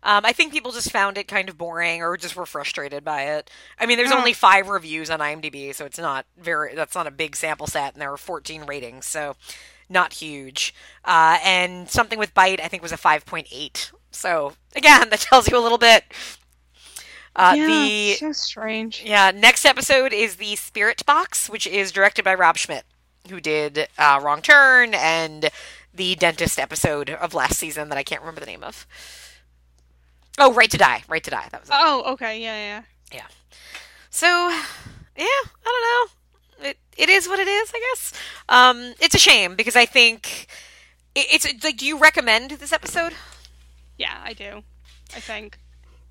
Um, 0.03 0.25
I 0.25 0.31
think 0.33 0.51
people 0.51 0.71
just 0.71 0.91
found 0.91 1.17
it 1.17 1.27
kind 1.27 1.47
of 1.49 1.57
boring 1.57 2.01
or 2.01 2.17
just 2.17 2.35
were 2.35 2.45
frustrated 2.45 3.03
by 3.03 3.23
it. 3.23 3.49
I 3.79 3.85
mean, 3.85 3.97
there's 3.97 4.11
Oh. 4.11 4.17
only 4.17 4.33
five 4.33 4.67
reviews 4.67 5.09
on 5.09 5.19
IMDb, 5.19 5.73
so 5.75 5.85
it's 5.85 5.99
not 5.99 6.25
very, 6.37 6.73
that's 6.73 6.95
not 6.95 7.05
a 7.07 7.11
big 7.11 7.35
sample 7.35 7.67
set, 7.67 7.93
and 7.93 8.01
there 8.01 8.11
are 8.11 8.17
14 8.17 8.63
ratings, 8.63 9.05
so 9.05 9.35
not 9.89 10.13
huge. 10.13 10.73
Uh, 11.05 11.37
and 11.43 11.89
something 11.89 12.17
with 12.17 12.33
Bite, 12.33 12.59
I 12.61 12.67
think, 12.67 12.81
was 12.81 12.91
a 12.91 12.97
5.8 12.97 13.91
So 14.11 14.53
again, 14.75 15.09
that 15.11 15.19
tells 15.19 15.47
you 15.49 15.57
a 15.57 15.59
little 15.61 15.77
bit. 15.77 16.03
Uh, 17.35 17.53
yeah, 17.55 17.67
the 17.67 18.13
so 18.15 18.31
strange. 18.33 19.03
yeah 19.05 19.31
next 19.33 19.63
episode 19.65 20.11
is 20.11 20.35
the 20.35 20.55
Spirit 20.57 21.05
Box, 21.05 21.49
which 21.49 21.65
is 21.65 21.91
directed 21.93 22.25
by 22.25 22.33
Rob 22.33 22.57
Schmidt, 22.57 22.83
who 23.29 23.39
did 23.39 23.87
uh, 23.97 24.19
Wrong 24.21 24.41
Turn 24.41 24.93
and 24.93 25.49
the 25.93 26.15
dentist 26.15 26.59
episode 26.59 27.09
of 27.09 27.33
last 27.33 27.57
season 27.57 27.87
that 27.89 27.97
I 27.97 28.03
can't 28.03 28.21
remember 28.21 28.41
the 28.41 28.47
name 28.47 28.63
of. 28.63 28.85
Oh, 30.41 30.53
Right 30.53 30.71
to 30.71 30.77
Die. 30.77 31.03
Right 31.07 31.23
to 31.23 31.29
Die. 31.29 31.47
That 31.51 31.61
was 31.61 31.69
it. 31.69 31.75
Oh, 31.77 32.13
okay, 32.13 32.41
yeah, 32.41 32.57
yeah. 32.57 32.81
Yeah. 33.13 33.27
So, 34.09 34.27
yeah, 34.27 35.25
I 35.25 35.63
don't 35.63 36.63
know. 36.63 36.69
It 36.69 36.77
it 36.97 37.09
is 37.09 37.27
what 37.27 37.39
it 37.39 37.47
is, 37.47 37.71
I 37.73 37.79
guess. 37.91 38.13
Um, 38.49 38.93
it's 38.99 39.15
a 39.15 39.19
shame 39.19 39.55
because 39.55 39.75
I 39.75 39.85
think 39.85 40.47
it, 41.15 41.27
it's 41.31 41.63
like. 41.63 41.77
Do 41.77 41.85
you 41.85 41.97
recommend 41.97 42.51
this 42.51 42.73
episode? 42.73 43.13
Yeah, 43.97 44.19
I 44.23 44.33
do. 44.33 44.63
I 45.15 45.19
think. 45.19 45.59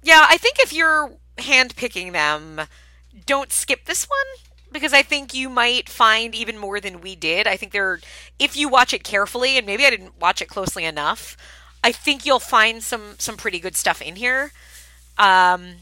Yeah, 0.03 0.25
I 0.29 0.37
think 0.37 0.57
if 0.61 0.73
you're 0.73 1.13
handpicking 1.39 2.13
them, 2.13 2.63
don't 3.27 3.53
skip 3.53 3.85
this 3.85 4.05
one 4.05 4.47
because 4.73 4.93
I 4.93 5.03
think 5.03 5.35
you 5.35 5.49
might 5.49 5.89
find 5.89 6.35
even 6.35 6.57
more 6.57 6.81
than 6.81 7.01
we 7.01 7.17
did. 7.17 7.47
I 7.47 7.57
think 7.57 7.73
there, 7.73 8.01
if 8.39 8.57
you 8.57 8.69
watch 8.69 8.95
it 8.95 9.03
carefully, 9.05 9.57
and 9.59 9.67
maybe 9.67 9.85
I 9.85 9.91
didn't 9.91 10.21
watch 10.21 10.41
it 10.41 10.49
closely 10.49 10.85
enough, 10.85 11.37
I 11.83 11.93
think 11.93 12.27
you'll 12.27 12.39
find 12.41 12.83
some 12.83 13.15
some 13.19 13.37
pretty 13.37 13.59
good 13.59 13.77
stuff 13.77 14.03
in 14.03 14.17
here. 14.17 14.53
Um, 15.19 15.75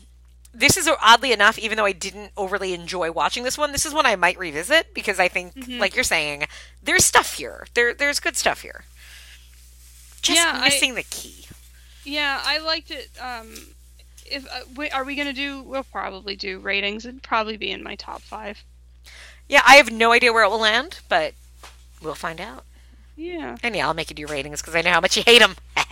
this 0.55 0.77
is 0.77 0.89
oddly 1.03 1.33
enough, 1.33 1.59
even 1.59 1.77
though 1.77 1.85
I 1.85 1.93
didn't 1.93 2.33
overly 2.37 2.73
enjoy 2.75 3.11
watching 3.13 3.45
this 3.45 3.59
one, 3.59 3.73
this 3.73 3.87
is 3.87 3.93
one 3.95 4.07
I 4.07 4.17
might 4.17 4.39
revisit 4.39 4.95
because 4.95 5.21
I 5.21 5.29
think, 5.29 5.55
Mhm. 5.55 5.79
like 5.79 5.95
you're 5.95 6.03
saying, 6.05 6.47
there's 6.83 7.05
stuff 7.05 7.35
here. 7.35 7.67
There, 7.75 7.95
there's 7.95 8.19
good 8.19 8.37
stuff 8.37 8.63
here. 8.63 8.85
Just 10.23 10.39
Yeah, 10.41 10.53
I- 10.55 10.65
missing 10.69 10.95
the 10.95 11.03
key. 11.05 11.47
Yeah, 12.05 12.41
I 12.45 12.59
liked 12.59 12.91
it. 12.91 13.11
Um, 13.21 13.75
if 14.27 14.47
uh, 14.51 14.61
wait, 14.75 14.93
are 14.93 15.05
we 15.05 15.15
gonna 15.15 15.33
do? 15.33 15.63
We'll 15.63 15.85
probably 15.85 16.35
do 16.37 16.59
ratings. 16.59 17.05
It'd 17.05 17.23
probably 17.23 17.57
be 17.57 17.71
in 17.71 17.83
my 17.83 17.95
top 17.95 18.23
five. 18.23 18.63
Yeah, 19.49 19.63
I 19.67 19.77
have 19.77 19.91
no 19.93 20.13
idea 20.13 20.33
where 20.33 20.43
it 20.45 20.49
will 20.51 20.59
land, 20.59 20.99
but 21.09 21.35
we'll 22.03 22.15
find 22.15 22.41
out. 22.41 22.65
Yeah. 23.19 23.57
And 23.63 23.75
yeah, 23.75 23.87
I'll 23.87 23.95
make 23.95 24.11
you 24.11 24.17
do 24.17 24.27
ratings 24.27 24.61
because 24.63 24.75
I 24.75 24.83
know 24.83 24.93
how 24.93 25.01
much 25.01 25.17
you 25.17 25.23
hate 25.27 25.41
them. 25.41 25.57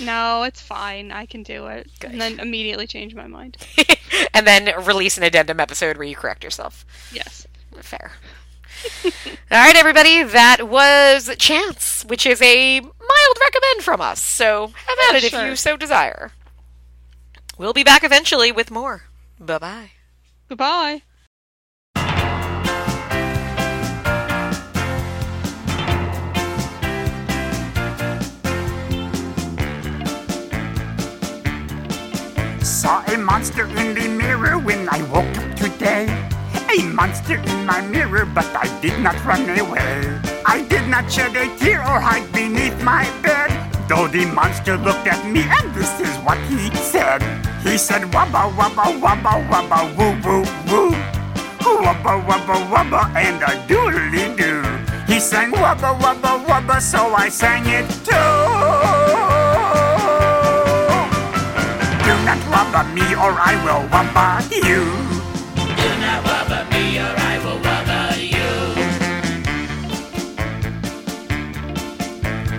No, 0.00 0.44
it's 0.44 0.60
fine. 0.60 1.12
I 1.12 1.26
can 1.26 1.42
do 1.42 1.66
it, 1.66 1.90
Good. 2.00 2.12
and 2.12 2.20
then 2.20 2.40
immediately 2.40 2.86
change 2.86 3.14
my 3.14 3.26
mind. 3.26 3.58
and 4.34 4.46
then 4.46 4.72
release 4.84 5.18
an 5.18 5.22
addendum 5.22 5.60
episode 5.60 5.98
where 5.98 6.06
you 6.06 6.16
correct 6.16 6.42
yourself. 6.42 6.86
Yes. 7.12 7.46
Fair. 7.80 8.12
All 9.04 9.10
right, 9.50 9.76
everybody, 9.76 10.22
that 10.22 10.66
was 10.68 11.30
Chance, 11.38 12.04
which 12.06 12.24
is 12.26 12.40
a 12.40 12.80
mild 12.80 13.38
recommend 13.40 13.82
from 13.82 14.00
us. 14.00 14.22
So 14.22 14.68
have 14.68 14.98
at 15.10 15.16
it 15.16 15.24
if 15.24 15.32
you 15.32 15.56
so 15.56 15.76
desire. 15.76 16.32
We'll 17.58 17.74
be 17.74 17.84
back 17.84 18.02
eventually 18.02 18.50
with 18.50 18.70
more. 18.70 19.04
Bye 19.38 19.58
bye. 19.58 19.90
Goodbye. 20.48 21.02
Saw 32.82 33.00
a 33.14 33.16
monster 33.16 33.66
in 33.78 33.94
the 33.94 34.08
mirror 34.08 34.58
when 34.58 34.88
I 34.88 35.00
woke 35.04 35.38
up 35.38 35.54
today. 35.54 36.10
A 36.76 36.82
monster 36.82 37.36
in 37.36 37.64
my 37.64 37.80
mirror, 37.80 38.26
but 38.26 38.44
I 38.56 38.66
did 38.80 38.98
not 38.98 39.14
run 39.24 39.46
away. 39.56 40.18
I 40.44 40.66
did 40.68 40.88
not 40.88 41.06
shed 41.06 41.36
a 41.36 41.46
tear 41.58 41.78
or 41.78 42.00
hide 42.00 42.26
beneath 42.32 42.74
my 42.82 43.06
bed. 43.22 43.54
Though 43.88 44.08
the 44.08 44.26
monster 44.26 44.76
looked 44.76 45.06
at 45.06 45.22
me, 45.30 45.42
and 45.46 45.72
this 45.76 45.94
is 46.00 46.10
what 46.26 46.38
he 46.50 46.74
said. 46.74 47.22
He 47.62 47.78
said, 47.78 48.02
Wubba, 48.10 48.50
wubba, 48.50 48.98
wubba, 48.98 49.32
wubba, 49.46 49.78
woo, 49.94 50.18
woo, 50.26 50.42
woo. 50.66 50.90
Wubba, 51.62 52.18
wubba, 52.26 52.56
wubba, 52.66 53.14
and 53.14 53.40
a 53.44 53.54
doodly 53.70 54.36
doo. 54.36 54.66
He 55.06 55.20
sang 55.20 55.52
wubba, 55.52 55.96
wubba, 56.00 56.44
wubba, 56.46 56.80
so 56.80 57.14
I 57.14 57.28
sang 57.28 57.62
it 57.66 57.86
too. 58.04 58.51
Not 62.72 62.86
wubba 62.86 62.94
me 62.94 63.14
or 63.14 63.32
I 63.36 63.54
will 63.64 63.86
wubba 63.88 64.50
you. 64.50 64.82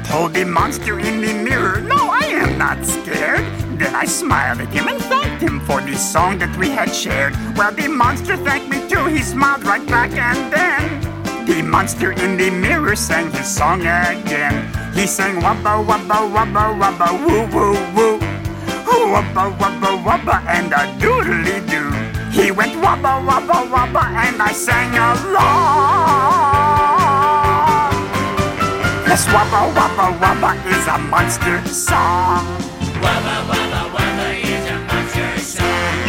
Told 0.03 0.33
the 0.33 0.45
monster 0.45 0.99
in 0.99 1.21
the 1.21 1.33
mirror, 1.33 1.81
no, 1.81 1.95
I 1.95 2.25
am 2.25 2.57
not 2.57 2.85
scared. 2.85 3.45
Then 3.79 3.95
I 3.95 4.05
smiled 4.05 4.61
at 4.61 4.67
him 4.69 4.87
and 4.87 5.01
thanked 5.01 5.41
him 5.41 5.59
for 5.61 5.81
the 5.81 5.95
song 5.95 6.37
that 6.39 6.55
we 6.57 6.69
had 6.69 6.93
shared. 6.93 7.33
Well, 7.57 7.71
the 7.73 7.87
monster 7.87 8.37
thanked 8.37 8.69
me 8.69 8.87
too, 8.87 9.05
he 9.07 9.23
smiled 9.23 9.63
right 9.63 9.85
back 9.87 10.11
and 10.11 10.53
then 10.53 11.01
the 11.47 11.61
monster 11.63 12.11
in 12.11 12.37
the 12.37 12.51
mirror 12.51 12.95
sang 12.95 13.31
his 13.31 13.47
song 13.47 13.81
again. 13.81 14.71
He 14.93 15.07
sang 15.07 15.41
wubba 15.41 15.83
wubba 15.83 16.19
wubba 16.33 16.63
wubba 16.79 17.07
woo 17.25 17.47
woo 17.51 17.73
woo. 17.95 18.22
Wubba 19.03 19.43
wubba 19.59 19.89
wubba 20.05 20.35
and 20.47 20.71
a 20.73 20.87
doodly 20.99 21.59
doo. 21.69 21.91
He 22.31 22.51
went 22.51 22.73
wubba 22.81 23.19
wubba 23.27 23.57
wubba 23.69 24.03
and 24.25 24.41
I 24.41 24.51
sang 24.53 24.95
along. 24.95 25.43
Yes, 29.07 29.25
wubba 29.27 29.59
wubba 29.75 30.05
wubba 30.19 30.51
is 30.71 30.87
a 30.87 30.97
monster 30.97 31.57
song. 31.67 32.45
Wubba 33.03 33.35
wubba 33.49 33.81
wubba 33.93 34.27
is 34.41 34.65
a 34.71 34.75
monster 34.87 35.31
song. 35.39 36.07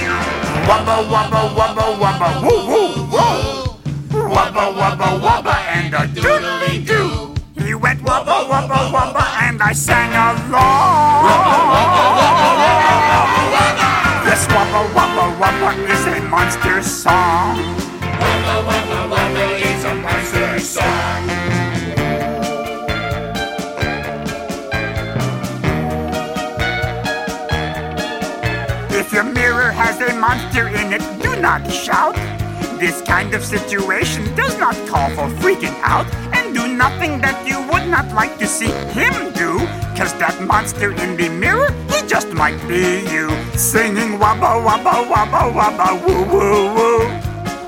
Wubba 0.69 0.97
wubba 1.11 1.41
wubba 1.57 1.85
wubba 2.01 2.29
woo 2.43 2.63
woo 2.71 2.91
woo. 3.13 3.77
Wubba 4.33 4.65
wubba 4.79 5.09
wubba 5.25 5.55
and 5.77 5.95
a 5.95 6.07
doodly 6.21 6.75
doo. 6.87 7.04
He 7.75 7.81
went 7.81 8.01
wubba 8.03 8.47
wubba 8.47 8.79
wubba 8.95 9.25
and 9.43 9.61
I 9.61 9.73
sang 9.73 10.11
along. 10.11 11.25
Yes, 14.25 14.47
wubba 14.47 14.81
wubba 14.95 15.25
wubba 15.41 15.71
is 15.91 16.07
a 16.07 16.21
monster 16.31 16.81
song. 16.85 17.59
Wubba 18.47 19.27
is 19.59 19.85
a 19.85 19.95
monster 19.97 20.61
song. 20.61 21.23
If 28.93 29.13
your 29.13 29.25
mirror 29.25 29.73
has 29.73 30.01
a 30.01 30.15
monster 30.15 30.69
in 30.69 30.93
it, 30.93 31.03
do 31.21 31.35
not 31.41 31.69
shout. 31.73 32.15
This 32.79 33.03
kind 33.03 33.35
of 33.35 33.45
situation 33.45 34.33
does 34.37 34.57
not 34.61 34.77
call 34.87 35.11
for 35.11 35.29
freaking 35.43 35.75
out. 35.83 36.07
Do 36.55 36.69
nothing 36.69 37.21
that 37.21 37.43
you 37.45 37.59
would 37.73 37.91
not 37.91 38.15
like 38.15 38.39
to 38.39 38.47
see 38.47 38.71
him 38.95 39.33
do. 39.35 39.59
Cause 39.99 40.15
that 40.23 40.39
monster 40.47 40.93
in 40.93 41.17
the 41.17 41.29
mirror, 41.29 41.75
he 41.91 42.07
just 42.07 42.31
might 42.33 42.57
be 42.69 43.03
you. 43.11 43.27
Singing 43.59 44.19
wubba 44.23 44.63
wubba 44.63 45.03
wubba 45.11 45.51
wubba 45.51 45.89
woo 46.07 46.23
woo 46.31 46.75
woo. 46.75 47.03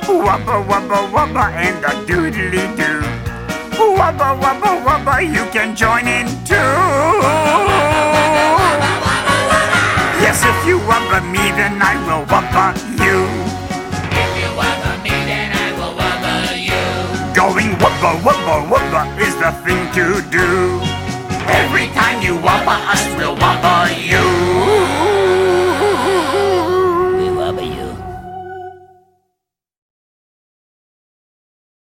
Wubba 0.06 0.62
wubba 0.70 0.98
wubba 1.10 1.50
and 1.58 1.82
a 1.84 1.92
doodly 2.06 2.64
doo. 2.78 3.02
Wubba 3.74 4.38
wubba 4.38 4.70
wubba, 4.86 5.14
you 5.34 5.44
can 5.50 5.74
join 5.74 6.06
in 6.06 6.26
too. 6.46 6.54
Yes, 10.22 10.38
if 10.46 10.58
you 10.66 10.78
wubba 10.86 11.20
me, 11.30 11.50
then 11.58 11.82
I 11.82 11.94
will 12.06 12.24
wubba 12.26 12.74
you. 13.02 13.45
Going 17.46 17.78
wubba 17.78 18.10
wubba 18.26 18.56
wubba 18.70 19.02
is 19.20 19.36
the 19.36 19.52
thing 19.62 19.78
to 19.94 20.20
do. 20.32 20.80
Every 21.46 21.86
time 21.94 22.20
you 22.20 22.34
wubba 22.38 22.74
us, 22.92 23.06
we'll 23.16 23.36
wubba 23.36 23.86
you. 24.02 25.15